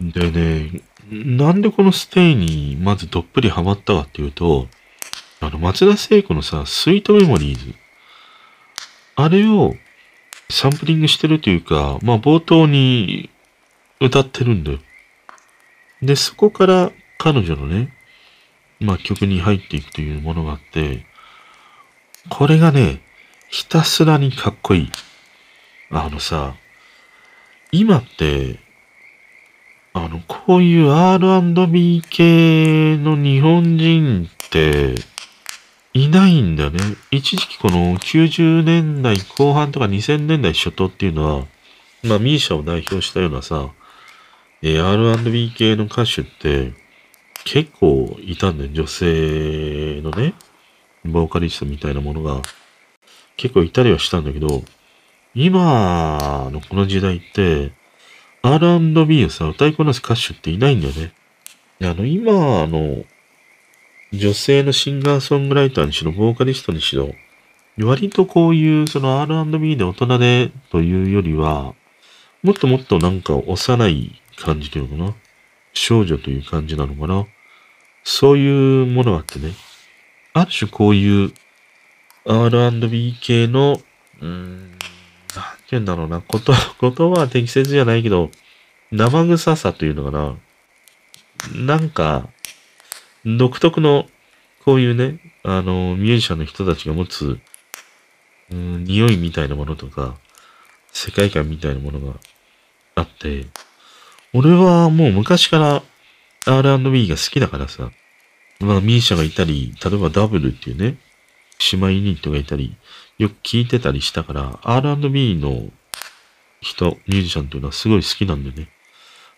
[0.01, 4.67] でね、なんでこのステイにまずどっぷりハマったかっていうと、
[5.41, 7.75] あの、松田聖子のさ、スイートメモリーズ。
[9.15, 9.75] あれを
[10.49, 13.29] サンプリングしてるというか、まあ冒頭に
[13.99, 14.79] 歌ってるんだよ。
[16.01, 17.93] で、そこから彼女のね、
[18.79, 21.05] まあ曲に入っていくというものがあって、
[22.29, 23.01] これがね、
[23.49, 24.91] ひたすらにかっこいい。
[25.91, 26.55] あのさ、
[27.71, 28.59] 今って、
[29.93, 34.95] あの、こういう R&B 系の日本人って、
[35.93, 36.79] いないんだよね。
[37.11, 41.45] 一時期この90年代後半とか2000年代初頭っていうのは、
[42.03, 43.69] まあミーシャを代表したようなさ、
[44.61, 46.73] え R&B 系の歌手って
[47.43, 48.69] 結構いたんだよ。
[48.71, 50.35] 女性のね、
[51.05, 52.41] ボーカリストみたいなものが
[53.35, 54.63] 結構いたりはしたんだけど、
[55.33, 57.71] 今のこの時代って
[58.43, 61.13] R&B をさ、歌いこなす歌手っていないんだよね。
[61.81, 63.05] あの、今の
[64.11, 67.13] 女性のシンガーソングライターにしろ、ボーカリストにしろ、
[67.79, 71.73] 割とこういうその R&B で大人でというよりは、
[72.41, 75.15] もっともっとなんか幼い感じというのかな？
[75.73, 77.27] 少女という感じなのかな？
[78.03, 79.53] そういうものがあってね。
[80.33, 81.33] ある種こういう
[82.25, 83.81] R&B 系の、
[84.21, 84.77] うーん、なんて
[85.71, 86.21] 言うんだろうな。
[86.21, 88.31] こと、言葉は適切じゃないけど、
[88.91, 90.35] 生臭さというのかな？
[91.53, 92.29] なんか、
[93.25, 94.07] 独特の、
[94.65, 97.39] こういうね、あの、ミュージシャンの人たちが持つ、
[98.51, 100.15] うん、匂いみたいなものとか、
[100.91, 102.19] 世界観みたいなものが
[102.95, 103.45] あって、
[104.33, 105.83] 俺はもう昔から
[106.45, 107.91] R&B が好きだからさ、
[108.59, 110.97] まあミュージシャンがいたり、例えばダブルっていうね、
[111.71, 112.75] 姉妹ユニットがいたり、
[113.17, 115.69] よく聞いてたりしたから、R&B の
[116.61, 118.69] 人、ミュージシャンっていうのはすごい好きなんでね。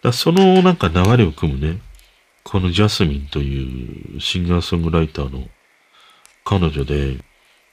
[0.02, 1.80] だそのなんか流れを組むね、
[2.44, 5.48] このジャスミンというシンガーソングライターの
[6.44, 7.18] 彼女で、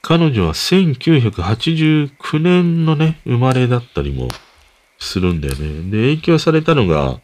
[0.01, 4.29] 彼女は1989年のね、生まれだったりも
[4.99, 5.89] するんだよね。
[5.89, 7.19] で、影響されたのが、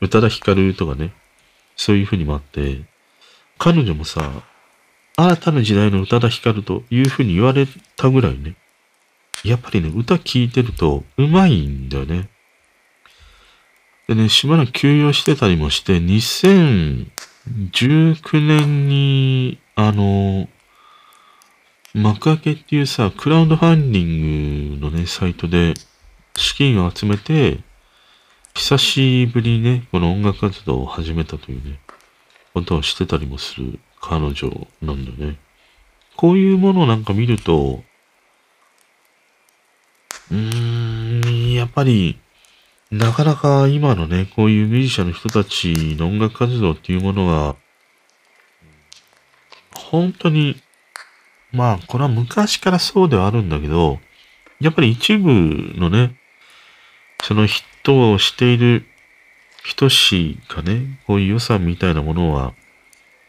[0.00, 1.12] 宇多田ヒカルとかね、
[1.76, 2.82] そういう風にもあって、
[3.58, 4.30] 彼女もさ、
[5.16, 7.66] 新たな時代の宇多田ヒカルという風に言われ
[7.96, 8.54] たぐらいね、
[9.44, 12.28] やっぱりね、歌聴いてると上手いんだよね。
[14.08, 17.10] でね、しばらく休養してたりもして、2019
[18.32, 20.48] 年に、あの、
[21.92, 25.74] 幕開けっていうさ、クラウドファンディングのね、サイトで
[26.36, 27.60] 資金を集めて、
[28.54, 31.78] 久しぶりにね、この音楽活動を始めたというね、
[32.54, 35.38] ことをしてたりもする彼女なんだよね。
[36.16, 37.82] こういうものなんか見ると、
[40.30, 42.18] うーん、やっぱり、
[42.90, 47.56] なかなか今のね、こういうミュージシャンの人たちの音楽活動っていうものが、
[49.74, 50.56] 本当に、
[51.52, 53.98] まあ、これは昔からそうではあるんだけど、
[54.60, 55.30] やっぱり一部
[55.76, 56.16] のね、
[57.22, 58.86] そのヒットをしている
[59.62, 62.54] 人しかね、こういう予算みたいなものは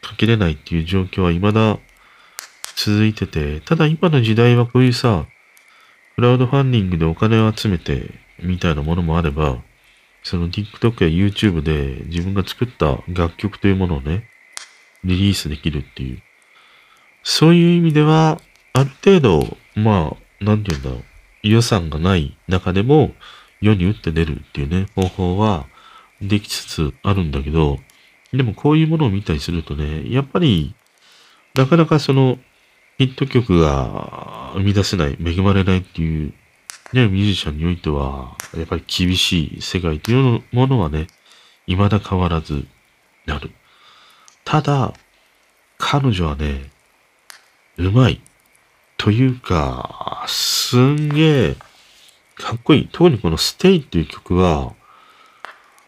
[0.00, 1.78] かけれないっていう状況は未だ
[2.76, 5.26] 続いてて、ただ今の時代はこういうさ、
[6.16, 8.10] クラウドファンディングでお金を集めて、
[8.42, 9.58] みたいなものもあれば、
[10.22, 14.28] その TikTok や YouTube で自分が作った楽曲というものをね、
[15.04, 16.22] リリースできるっていう。
[17.22, 18.40] そういう意味では、
[18.72, 21.04] ある程度、まあ、なんて言うんだろう。
[21.42, 23.12] 予算がない中でも
[23.60, 25.66] 世に打って出るっていうね、方法は
[26.20, 27.78] できつつあるんだけど、
[28.32, 30.74] でもこういうものを見たりするとね、やっぱり、
[31.54, 32.38] なかなかその、
[32.98, 36.34] ヒット曲が生み出せない、恵まれないっていう、
[36.92, 41.06] ね、ミュージシャンにおいては、やっぱり厳しい世界というものはね、
[41.66, 42.66] 未だ変わらず
[43.26, 43.52] なる。
[44.44, 44.92] ただ、
[45.78, 46.70] 彼女はね、
[47.76, 48.20] うまい。
[48.96, 51.56] というか、すんげえ、
[52.34, 52.88] かっこいい。
[52.90, 54.74] 特にこのステイっていう曲は、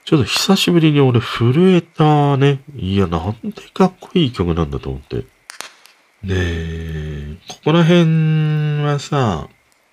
[0.05, 2.63] ちょっと久しぶりに俺震えたね。
[2.77, 5.25] いや、なんでかっこいい曲なんだと思って。
[6.25, 9.49] で、ここら辺はさ、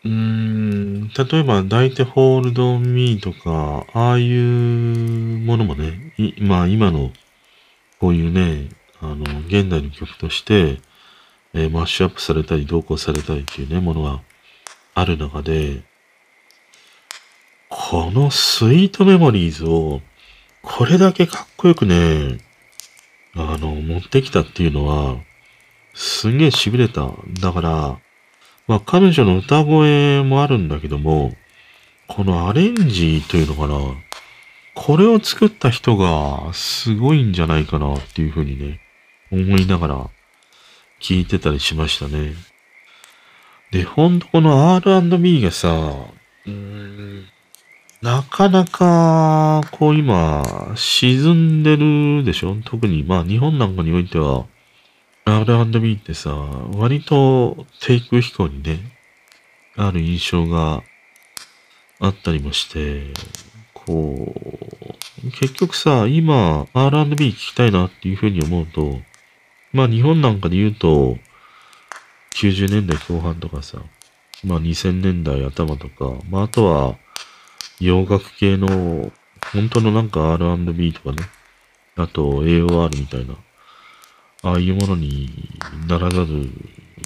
[0.05, 7.11] うーん、例えば、抱いてホールドミーとか、ああいうものもね、まあ今の、
[7.99, 8.69] こういうね、
[9.01, 10.79] あの、現代の曲として、
[11.53, 14.21] えー、マッシュアップされたり、同行されたりっていうね、ものが
[14.93, 15.83] ある中で、
[17.69, 20.01] このスイートメモリーズを、
[20.61, 22.39] これだけかっこよくね、
[23.35, 25.17] あの、持ってきたっていうのは、
[25.93, 27.11] すげえ痺れた。
[27.41, 27.99] だから、
[28.69, 31.33] まあ彼女の歌声もあるんだけども、
[32.07, 33.77] このアレンジというのかな。
[34.75, 38.79] これを作った人がすごいんじゃないかなっていうふうにね、
[39.31, 40.09] 思いながら
[41.01, 42.33] 聞いてたりしましたね。
[43.71, 45.67] で、ほんとこの R&B がさ、
[46.45, 47.25] うーん、
[48.01, 52.55] なかなか、こう今、沈んでるでしょ？
[52.63, 54.45] 特に、まあ日本なんかにおいては、
[55.37, 56.31] R&B ってさ、
[56.75, 58.79] 割とテイク飛行にね、
[59.75, 60.83] ある印象が
[61.99, 63.13] あったりもして、
[63.73, 64.33] こ
[65.23, 68.99] う、結局さ、今 R&B 聞きたいなっていうふうに思うと、
[69.73, 71.17] まあ日本なんかで言うと、
[72.35, 73.79] 90年代後半とかさ、
[74.43, 76.97] まあ2000年代頭とか、まああとは
[77.79, 79.11] 洋楽系の、
[79.53, 81.23] 本当のなんか R&B とかね、
[81.95, 83.35] あと AOR みたいな、
[84.41, 85.29] ああいうものに
[85.87, 86.49] ならざる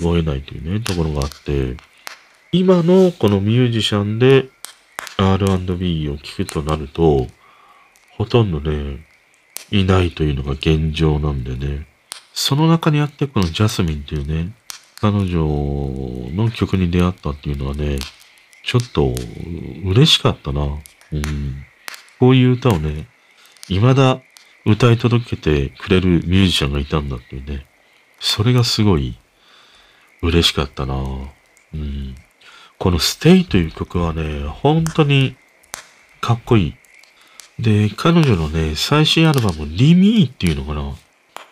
[0.03, 1.77] を得ないというね、ところがあって、
[2.51, 4.49] 今のこのミュージシャンで
[5.17, 7.27] R&B を聴くとなると、
[8.17, 9.05] ほとんどね、
[9.71, 11.87] いないというのが現状なんでね。
[12.33, 14.53] その中にあってこのジャスミンっていうね、
[15.01, 15.35] 彼女
[16.35, 17.97] の曲に出会ったっていうのはね、
[18.63, 19.13] ちょっと
[19.83, 20.61] 嬉しかったな。
[21.11, 21.65] うん。
[22.19, 23.07] こういう歌をね、
[23.67, 24.21] 未だ
[24.65, 27.65] 歌い届けてくれるミュージシャンがいたんだっていうね。
[28.19, 29.17] それがすごい
[30.21, 30.95] 嬉しかったな。
[31.73, 32.15] うん。
[32.79, 35.35] このステイという曲はね、本当に
[36.21, 36.75] かっこいい。
[37.59, 40.95] で、彼女のね、最新アルバム、リミーっていうのかな。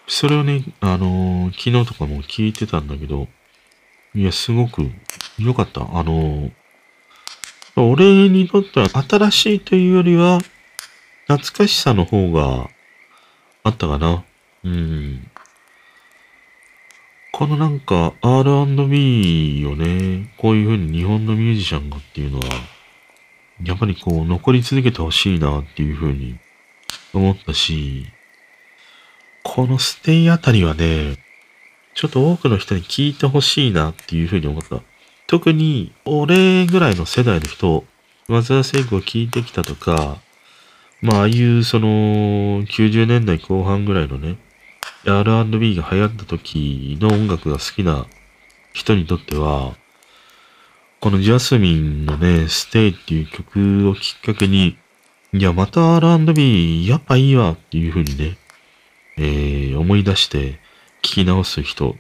[0.07, 3.27] それをね、あのー、昨日とかも聞いてたんだけど、
[4.15, 4.89] いや、すごく
[5.37, 5.81] 良かった。
[5.81, 6.51] あのー、
[7.75, 10.39] 俺にとっては新しいというよりは、
[11.27, 12.69] 懐かしさの方が
[13.63, 14.23] あったかな？
[14.63, 15.27] うん。
[17.33, 22.45] このなんか R&B をね、こういう風に日本のミュージシャンがっていうのは、
[23.63, 26.37] やっぱりこう残り続けてほしいなっていう風に
[27.13, 28.07] 思ったし、
[29.43, 31.17] このステイあたりはね、
[31.93, 34.81] ちょっと多くの人に聞いてほしいなっていう風に思った。
[35.27, 37.85] 特に、俺ぐらいの世代の人、
[38.27, 40.19] 松田聖子を聞いてきたとか、
[41.01, 41.87] まあ、ああいうその、
[42.63, 44.37] 90年代後半ぐらいのね、
[45.05, 48.05] R&B が流行った時の音楽が好きな
[48.73, 49.75] 人にとっては、
[50.99, 54.77] このジャスミンのね、ステイっていう曲をきっかけに、
[55.33, 58.37] いや、また R&B やっぱいいわっていう風にね、
[59.17, 60.59] えー、思い出して
[61.01, 61.95] 聞き直す人、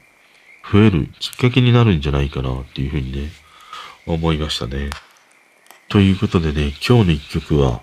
[0.71, 3.31] 増えるきっかけになるんじゃないかなっていう風にね、
[4.05, 4.91] 思いましたね。
[5.89, 7.81] ということでね、今日の一曲は、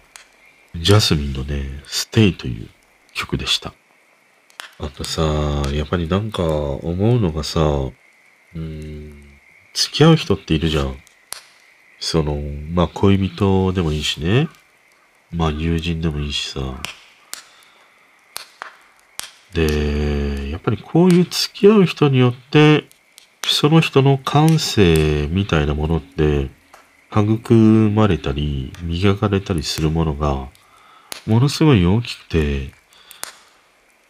[0.76, 2.68] ジャスミンのね、ステイという
[3.14, 3.72] 曲でした。
[4.78, 5.22] あとさ、
[5.72, 7.60] やっぱりなんか思うのがさ、
[8.54, 9.24] うん、
[9.74, 10.96] 付き合う人っているじゃん。
[12.00, 12.36] その、
[12.72, 14.48] まあ恋人でもいいしね。
[15.32, 16.60] まあ友人でもいいしさ。
[19.52, 22.84] で、やっぱりこういう付き合う人によって、
[23.44, 26.50] その人の感性みたいなものって、
[27.10, 30.48] 育まれたり、磨かれたりするものが、
[31.28, 32.70] ものすごい大きくて、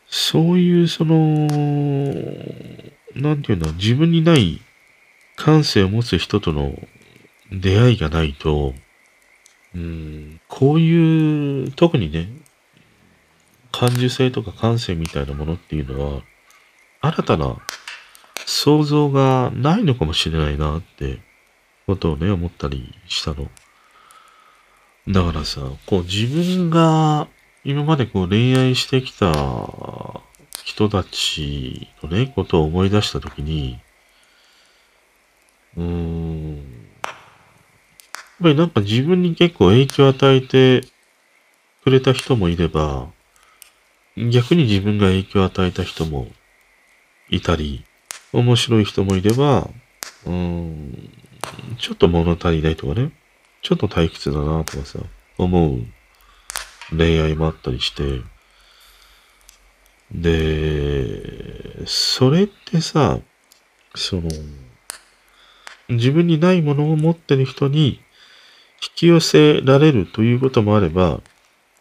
[0.06, 1.48] そういうその、
[3.16, 4.62] なんていうんだ、自分にない
[5.34, 6.78] 感性を持つ人との
[7.50, 8.72] 出会いがないと、
[9.74, 12.28] うん、こういう、特にね、
[13.72, 16.22] 感受性とか感性みたいなものっていうのは、
[17.00, 17.56] 新たな
[18.46, 21.18] 想像がないのかもしれないなって
[21.84, 23.50] ことをね、思ったりしたの。
[25.08, 27.28] だからさ、こう自分が
[27.64, 29.32] 今までこう恋愛してきた
[30.64, 33.80] 人たちのね、ことを思い出したときに、
[35.78, 36.62] うーん、やっ
[38.42, 40.86] ぱりなんか自分に結構影響を与えて
[41.84, 43.08] くれた人もいれば、
[44.14, 46.28] 逆に自分が影響を与えた人も
[47.30, 47.86] いたり、
[48.34, 49.70] 面白い人もいれば、
[50.26, 51.10] うーん、
[51.78, 53.10] ちょっと物足りないとかね、
[53.62, 55.00] ちょっと退屈だなとかさ、
[55.36, 55.82] 思う
[56.96, 58.22] 恋愛もあったりして、
[60.10, 63.18] で、それってさ、
[63.94, 64.22] その、
[65.88, 68.00] 自分にないものを持ってる人に
[68.82, 71.20] 引き寄せられるということもあれば、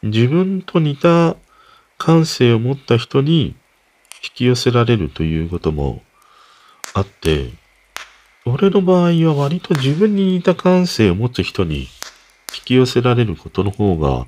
[0.03, 1.35] 自分と似た
[1.97, 3.55] 感性を持った人に
[4.23, 6.01] 引き寄せられるということも
[6.93, 7.51] あって、
[8.47, 11.87] 俺の場合は割と自分に似た感性を持つ人に引
[12.65, 14.25] き寄せられることの方が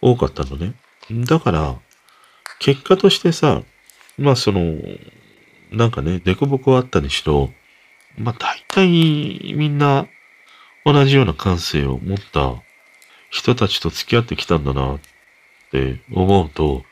[0.00, 0.74] 多かったのね。
[1.26, 1.76] だから、
[2.58, 3.62] 結果としてさ、
[4.18, 4.76] まあその、
[5.70, 7.50] なんかね、凸凹あったにしろ、
[8.18, 10.06] まあ大体みんな
[10.84, 12.62] 同じような感性を持った
[13.30, 14.98] 人たちと付き合ってきたんだなっ
[15.72, 16.84] て思うと、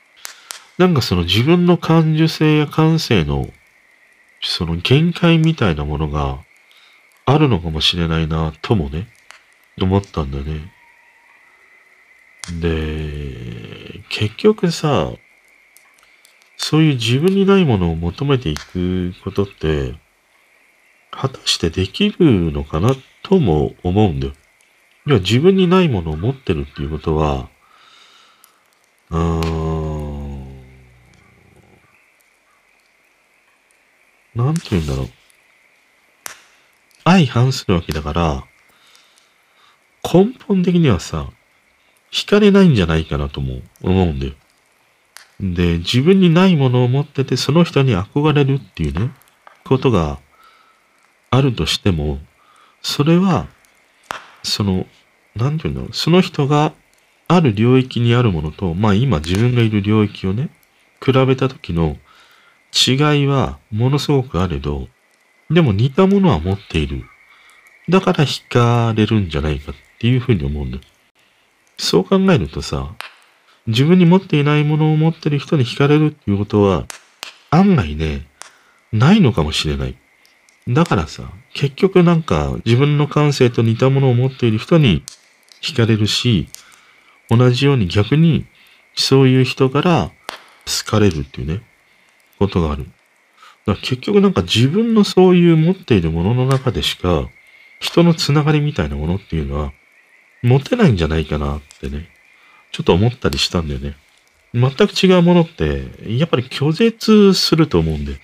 [0.78, 3.48] なんかその自分の感受性や感性の
[4.42, 6.40] その限界みたいなものが
[7.24, 9.08] あるのかもしれないなともね、
[9.80, 10.72] 思ったんだよね。
[12.60, 15.12] で、結局さ、
[16.56, 19.94] そういう自分にないものを求めていくことって、
[21.10, 24.32] 果たしてできるのかなとも思うんだよ。
[25.06, 27.48] いや、自分にないものを持ってるっていうことは、
[29.10, 29.91] うーん、
[34.34, 35.08] なんて言うんだろう。
[37.04, 38.44] 相反するわけだから、
[40.02, 41.30] 根本的にはさ、
[42.10, 44.32] 惹かれないんじゃないかなとも思うんだよ。
[45.40, 49.10] で、自分にないものを持ってて、その人に憧れるっていうね、
[49.64, 50.18] ことが
[51.30, 52.18] あるとしても、
[52.82, 53.48] それは、
[54.42, 54.86] その、
[55.34, 56.72] なんていうの、その人が
[57.28, 60.50] ある領域にあるものと、まあ今自分がいる領域をね、
[61.04, 61.96] 比べた時の
[62.74, 64.88] 違いはものすごくあれど、
[65.50, 67.04] でも似たものは持っている。
[67.88, 70.78] だから惹かれるんじゃないかっていうふうに思うんだ。
[71.76, 72.94] そう考えるとさ、
[73.66, 76.86] 自分に持っていないものを持ってる人に惹かれるっていうことは、
[77.50, 78.26] 案外ね、
[78.92, 79.96] ないのかもしれない。
[80.68, 85.04] だからさ、結局なんか自分の感性と似たものを持っている人に
[85.60, 86.48] 惹かれるし、
[87.28, 88.46] 同じように逆に
[88.94, 90.10] そういう人から
[90.66, 91.62] 好かれるっていうね、
[92.46, 92.84] ことがある。
[93.66, 97.28] だから結局なんか自分のそういう持っているものの中でしか、
[97.80, 99.72] 人のつながりみたいなものっていうのは
[100.42, 102.08] 持てないんじゃないかなってね、
[102.72, 103.96] ちょっと思ったりしたんだよね。
[104.54, 108.20] 全く違うものって、やっぱり拒絶すると思うんで。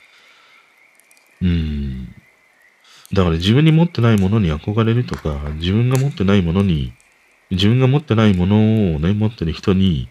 [1.41, 2.09] うん。
[3.13, 6.93] だから自分に持ってないものに憧れるとか、自分が持ってないものに、
[7.51, 8.57] 自分が持ってないもの
[8.97, 10.09] をね、持ってる人に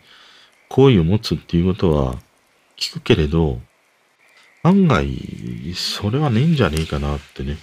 [0.70, 2.16] 好意を持つっていうことは
[2.78, 3.62] 聞くけれど、
[4.68, 5.08] 案外、
[5.76, 7.58] それはねえんじゃねえかなってね、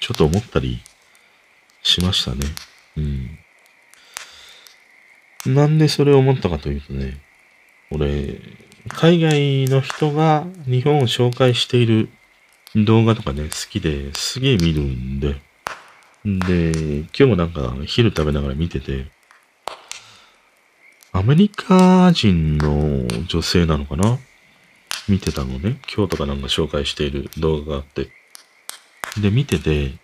[0.00, 0.80] ちょっと思ったり
[1.84, 2.40] しましたね。
[2.96, 3.00] う
[5.50, 5.54] ん。
[5.54, 7.20] なんでそれを思ったかというとね、
[7.92, 8.40] 俺、
[8.88, 12.08] 海外の人が日本を紹介している
[12.74, 15.36] 動画とかね、好きですげえ見るんで、
[16.24, 19.06] で、今日もなんか昼食べながら見てて、
[21.12, 24.18] アメリカ人の女性なのかな
[25.08, 25.78] 見てたのね。
[25.94, 28.08] 今日とかなんか紹介している動画があって。
[29.20, 29.94] で、見てて、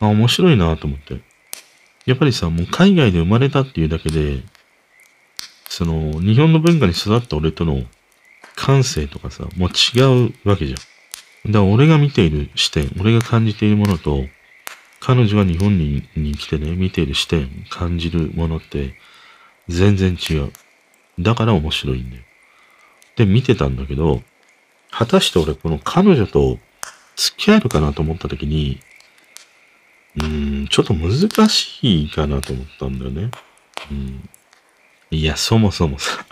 [0.00, 1.20] あ、面白いなと思って。
[2.06, 4.42] やっぱりさ、もう海外で生まれたっていうだけで、
[5.68, 7.84] その、日本の文化に育った俺との
[8.56, 11.52] 感性とかさ、もう違うわけじゃん。
[11.52, 14.24] だから俺が見ている視点、俺が感じているものと、
[15.00, 18.94] 彼女が日本にに来てね、見ている視点、感じるものって、
[19.68, 20.52] 全然違う。
[21.18, 22.22] だから面白いんだよ。
[23.18, 24.22] で、見てたんだけど、
[24.90, 26.58] 果たして俺この彼女と
[27.16, 28.80] 付き合えるかなと思った時に、
[30.22, 33.30] うん、ちょっと難しいかなと思ったんだよね。
[33.90, 34.28] うん。
[35.10, 36.24] いや、そもそもさ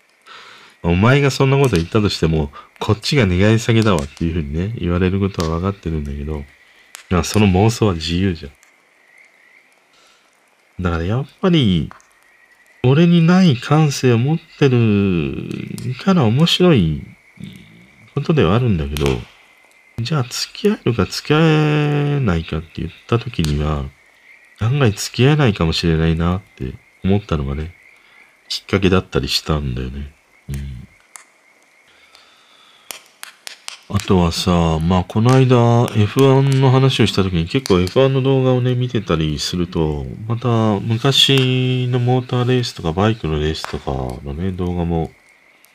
[0.82, 6.42] お前がそんなこと言ったとしても、こっちが願い下げだわっていうふうにね、言われることは分かってるんだけど、
[7.10, 8.52] まあその妄想は自由じゃん。
[10.82, 11.90] だからやっぱり、
[12.84, 15.48] 俺にない感性を持ってる
[16.04, 17.02] から面白い
[18.14, 19.06] ことではあるんだけど、
[19.98, 23.84] じゃあ付き合えるか付き合えないかって言った時には、
[24.60, 27.74] 案外付き合えないかもしれないなって思ったのがね、
[28.48, 30.14] きっかけだったりしたんだよね。
[30.50, 30.83] うん。
[33.90, 35.56] あとはさ、まあこの間
[35.86, 43.92] F1 の話をした時に結構 F1 の動画をね見てたりすると、また昔のモーターレースとかバイクのレースとか
[44.24, 45.10] のね動画も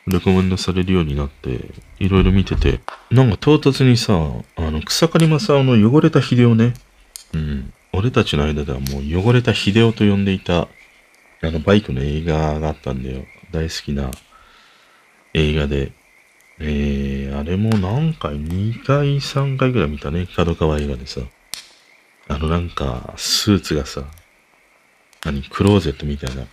[0.08, 1.70] レコメンドされるようになって、
[2.00, 2.82] いろいろ見てて、
[3.12, 4.14] なんか唐突にさ、
[4.56, 6.74] あの草刈正雄の汚れた秀夫ね、
[7.36, 10.68] うん、俺たちの間ではもう汚れた秀夫と呼んでいた、
[11.42, 13.24] あのバイクの映画があったんだよ。
[13.52, 14.10] 大好きな
[15.36, 15.92] 映画で。
[16.62, 20.28] えー、あれも何回 ?2 回、3回ぐらい見たね。
[20.36, 21.22] 角川映画でさ。
[22.28, 24.04] あのなんか、スーツがさ、
[25.26, 26.46] 何、クローゼットみたいな、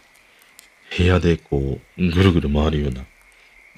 [0.96, 3.04] 部屋でこう、ぐるぐる回るような、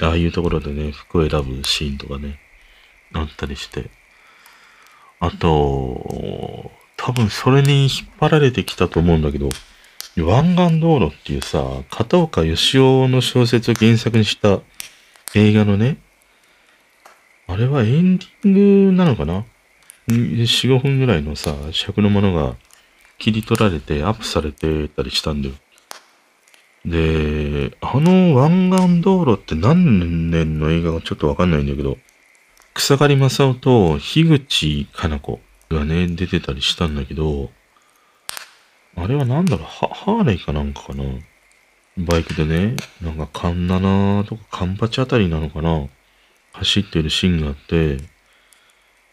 [0.06, 2.38] ああいうところでね、服を選ぶシーンとかね、
[3.12, 3.90] あったりして。
[5.18, 7.90] あと、多分それに引っ
[8.20, 9.48] 張られてきたと思うんだけど、
[10.18, 14.60] 湾岸道路っていうさ、片岡義雄の小説を原作にした
[15.34, 15.98] 映画のね、
[17.50, 19.44] あれはエンディングなのかな
[20.06, 22.56] ?4、5分ぐらいのさ、尺のものが
[23.18, 25.54] 切り取られてアップされてたりしたんだよ。
[26.84, 31.96] で、あの湾岸道路って何年の映画かちょっとわかんないんだけど、
[32.74, 37.50] 草刈正雄と樋口かな子がね、出てたりしたんだけど、
[38.94, 41.02] あれはなんだろう、ハーレイかなんかかな？
[41.96, 45.88] バイクでね、なんかカンナナとかカンパチあたりなのかな？
[46.58, 47.98] 走ってるシーンがあって、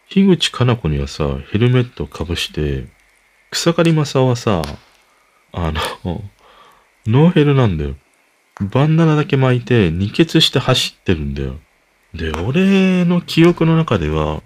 [0.08, 2.86] 樋口可南子にはさ、ヘルメットをかぶして、
[3.50, 4.62] 草刈正雄はさ、
[5.52, 5.72] あ
[6.04, 6.22] の、
[7.06, 7.94] ノーヘルなんだよ。
[8.60, 11.56] バンダナだけ巻いて、二ケツして走ってるんだよ。
[12.14, 14.42] で、俺の記憶の中では、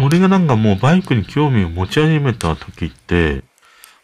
[0.00, 3.42] 俺がなんかもうバイクに興味を持ち始めた時って、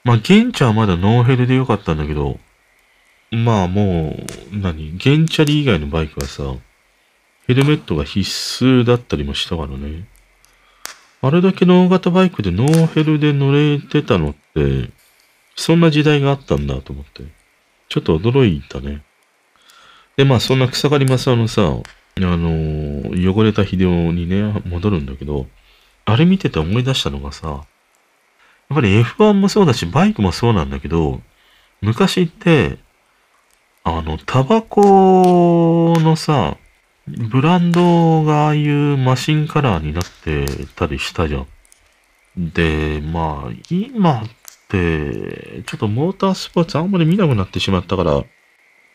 [0.03, 2.39] まあ、原チはまだノーヘルでよかったんだけど、
[3.31, 4.17] まあも
[4.53, 6.43] う、何ゲンチャリ以外のバイクはさ、
[7.47, 10.09] ヘルメットが必須だったりもしたからね。
[11.21, 14.91] あれだけの大型バイクでノーヘルで乗れてたのって、
[15.57, 17.25] そんな時代があったんだと思って。
[17.89, 19.03] ちょっと驚いたね。
[20.17, 25.47] で、まあそんな草刈正雄のさ、あの、汚れた秀夫にね、戻るんだけど、
[26.05, 27.65] あれ見てて思い出したのがさ、やっ
[28.75, 31.21] ぱり F1 もそうだし、バイクもそうなんだけど、
[31.81, 32.79] 昔って、
[33.83, 36.57] あの、タバコのさ、
[37.07, 41.47] ブランドがああいうマシンカラーになってたりしたじゃん。
[42.37, 44.29] で、まあ、今っ
[44.69, 48.25] て、ちょっとモータースポーツあんまり見なくなってしまったから、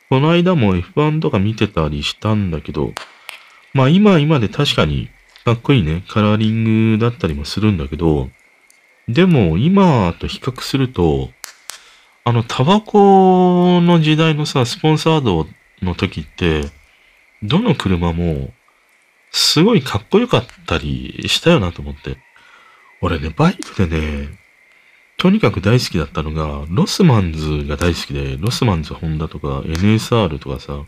[0.09, 2.93] この間も F1 とか見てたりしたんだけど、
[3.73, 5.09] まあ今今で確かに
[5.45, 8.29] かっこいいね、カラーリングだったりもするんだけど、
[9.07, 11.29] でも今と比較すると、
[12.23, 15.47] あの、タバコの時代のさ、スポンサード
[15.81, 16.69] の時って、
[17.43, 18.51] どの車も、
[19.31, 22.17] すごいかっこよかったりしたよなと思って。
[23.01, 24.39] 俺ね、バイクでね、
[25.17, 30.83] とにかく大好きだったのが、ロスマンズが大好きで、ロスマンズホンダとか NSR とかさ、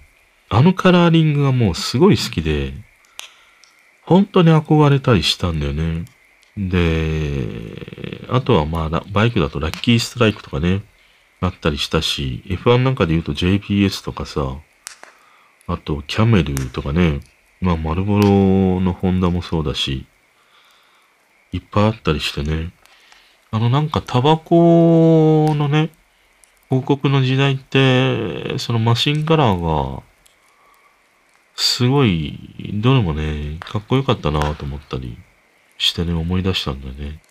[0.50, 2.74] あのカラーリングがもうすごい好きで、
[4.04, 6.06] 本当に憧れたりしたんだよね。
[6.58, 10.82] で、あとはまあ、バイクだとラッキーストライクとかね、
[11.40, 14.58] あったりしたし、F1 なんかで言うと JPS とかさ、
[15.74, 17.22] あとキャメルとかね、
[17.62, 20.06] まあ、マルボロのホンダもそうだし、
[21.52, 22.74] いっぱいあったりしてね。
[23.52, 25.92] あのなんかタバコのね、
[26.70, 30.04] 広告の時代って、そのマシンカラーが、
[31.56, 32.40] すごい、
[32.76, 35.18] どれもね、かっこよかったなと思ったり
[35.78, 37.22] してね、思い出したんだよね。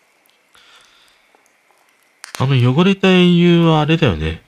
[2.38, 4.42] あの汚れた英雄はあれだよね。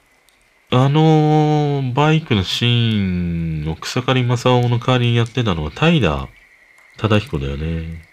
[0.75, 6.29] あのーバイクのシーンを草刈正雄の代わりにやってたのは平
[6.97, 8.09] 忠彦だよね。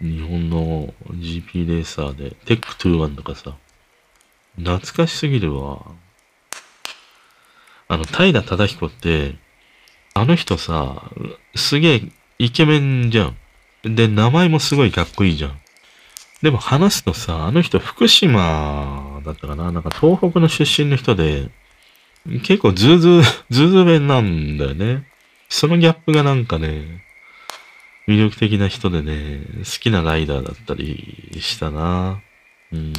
[0.00, 3.56] 日本の GP レーサーで、テック21とかさ、
[4.56, 5.80] 懐かしすぎるわ。
[7.88, 9.34] あの、平忠彦って、
[10.14, 11.10] あの人さ、
[11.56, 12.02] すげえ
[12.38, 13.32] イケメンじゃ
[13.82, 13.96] ん。
[13.96, 15.60] で、名前もすごいかっこいいじゃん。
[16.40, 21.50] でも話すとさ、あの人福島だったかななんか東北の出身の人で、
[22.26, 25.06] 結構ズーズー、 ズーズー弁なんだよね。
[25.48, 27.04] そのギャップがなんかね、
[28.06, 32.20] 魅力的な人でね、好きなライダーだったりしたな。
[32.72, 32.92] うん。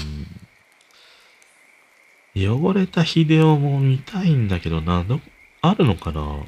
[2.35, 5.19] 汚れた秀夫も見たいんだけどな、ど、
[5.61, 6.43] あるのかな？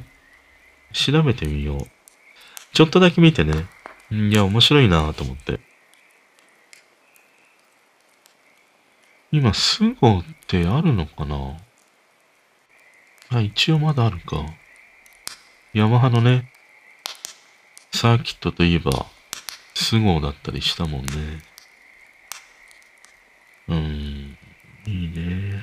[0.94, 1.88] 調べてみよう。
[2.74, 3.66] ちょっとだけ見てね。
[4.12, 5.60] いや、面白いなと思って。
[9.32, 11.58] 今、スゴってあるのかな？
[13.38, 14.46] あ、一応まだあるか。
[15.74, 16.52] ヤマハのね、
[17.92, 18.92] サーキットといえば、
[19.74, 21.10] 都合だったりしたもんね。
[23.68, 24.38] うん、
[24.86, 25.62] いいね。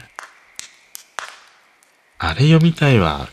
[2.18, 3.28] あれ読みたいわ。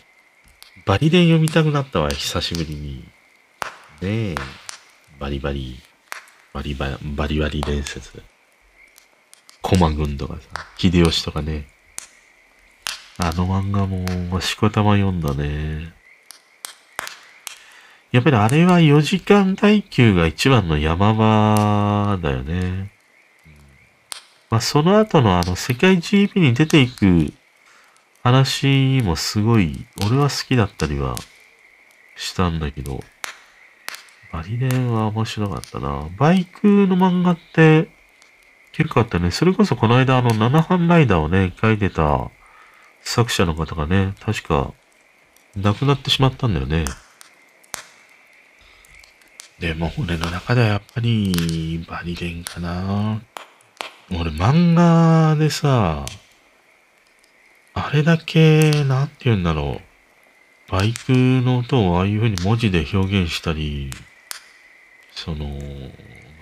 [0.86, 3.04] バリデン読みたくなったわ、久しぶりに。
[4.02, 4.36] ねえ。
[5.20, 5.80] バリバリ、
[6.54, 8.22] バリバリ、バリバリ伝説。
[9.62, 10.42] 駒軍とかさ、
[10.78, 11.68] 秀吉とかね。
[13.20, 15.92] あの漫画も、しこたま読んだね。
[18.12, 22.92] やっぱりあれは4時間耐久が一番の山場だよね。
[24.50, 27.34] まあ、その後のあの世界 GP に出ていく
[28.24, 31.16] 話もすごい、俺は好きだったりは
[32.16, 33.04] したんだけど、
[34.32, 36.08] バリレンは面白かったな。
[36.18, 37.90] バイクの漫画って
[38.74, 39.32] 結構あったね。
[39.32, 42.30] それこそこの間あの7班ライダーをね、書いてた
[43.08, 44.74] 作者の方がね、確か
[45.56, 46.86] 亡くなってしまったんだよね。
[49.60, 53.22] でも俺の中ではやっぱりバリレンかな。
[54.12, 56.06] 俺漫画でさ、
[57.74, 59.82] あれだけ、なんて言うんだろ
[60.68, 60.72] う。
[60.72, 63.90] バイクの音をああいう風に文字で表現したり、
[65.12, 65.46] その、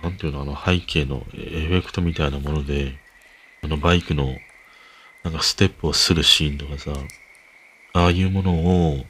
[0.02, 2.98] なんていうの、あの背景のエフェクトみたいなもので、
[3.64, 4.36] あのバイクの、
[5.26, 6.92] なんかステップをするシーンとかさ、
[7.94, 8.54] ああいうもの
[8.92, 9.06] を、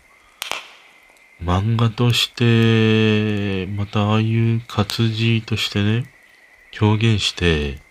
[1.43, 6.09] 漫画として、またああいう活字としてね、
[6.79, 7.81] 表現して、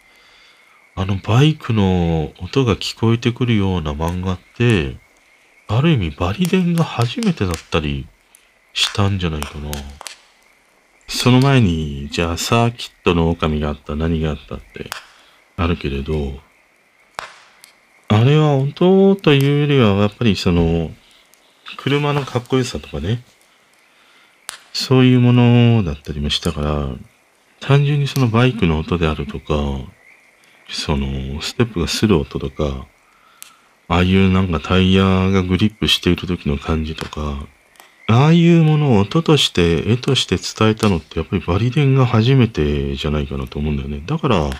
[0.94, 4.96] あのバイクの音が聞こえてくるような漫画って、
[5.68, 8.06] ある意味バリデンが初めてだったり
[8.72, 9.70] したんじゃないかな。
[11.09, 14.88] その前に、じゃあサーキットの狼があった、何があったって
[15.59, 16.40] あるけれど、
[18.15, 20.93] あれは音というよりはやっぱりその、
[21.77, 23.24] 車のかっこよさとかね、
[24.73, 26.89] そういうものだったりもしたから、
[27.59, 29.81] 単純にそのバイクの音であるとか、
[30.69, 32.86] その、ステップがする音とか、
[33.89, 37.49] ああいうなんかタイヤがグリップしている時の感じとか、
[38.07, 44.05] ああいうものを音として、絵として伝えたのってやっぱりバリデンが初めてじゃないかなと思うんだよね。
[44.07, 44.51] だから、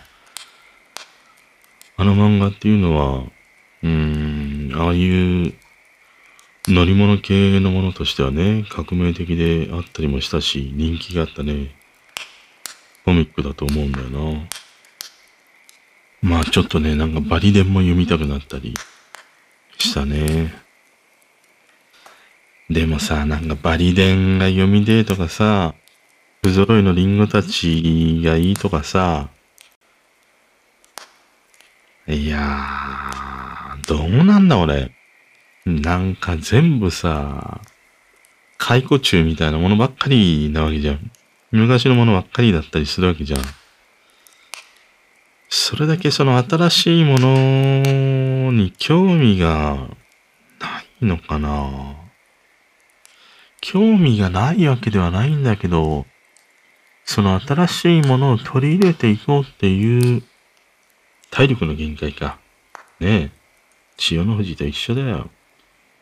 [1.97, 3.34] あの漫画っていうのは、
[3.85, 5.55] うん、ああいう
[6.67, 11.75] 乗り物系のものとしてはね、革命的であったりもしたし、人気があったね、
[13.05, 14.49] コミックだと思うんだよな。
[16.23, 18.73] まあちょっとね、なんかバリデンも読みたくなったり
[19.77, 20.55] したね。
[22.71, 25.75] でもさ、なんかバリデンが読みでとかさ、
[26.43, 29.29] 不揃いのリンゴたちがいいとかさ、
[32.07, 33.44] いやー、
[33.87, 34.93] どうなんだ俺。
[35.67, 37.61] なんか全部さ、
[38.59, 41.11] 解雇中みたいなものばっかりなわけじゃん。
[41.51, 43.41] 昔のものばっかりだったりするわけじゃん。
[45.49, 49.89] それだけその新しいものに興味が
[50.61, 51.95] ないのかな
[53.61, 56.07] 興味がないわけではないんだけど、
[57.05, 60.23] その新しいものを取り入れていこうっていう
[61.31, 62.39] 体力の限界か。
[63.01, 63.44] ねえ。
[63.97, 65.31] 千代の富士と一緒だよ。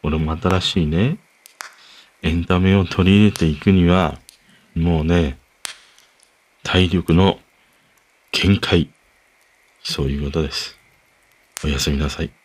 [0.02, 1.18] 俺も新しいね、
[2.22, 4.18] エンタメを取り入れていくには、
[4.74, 5.38] もうね、
[6.62, 7.38] 体力の
[8.30, 8.90] 限界。
[9.82, 10.78] そういうことです。
[11.64, 12.41] おやすみなさい。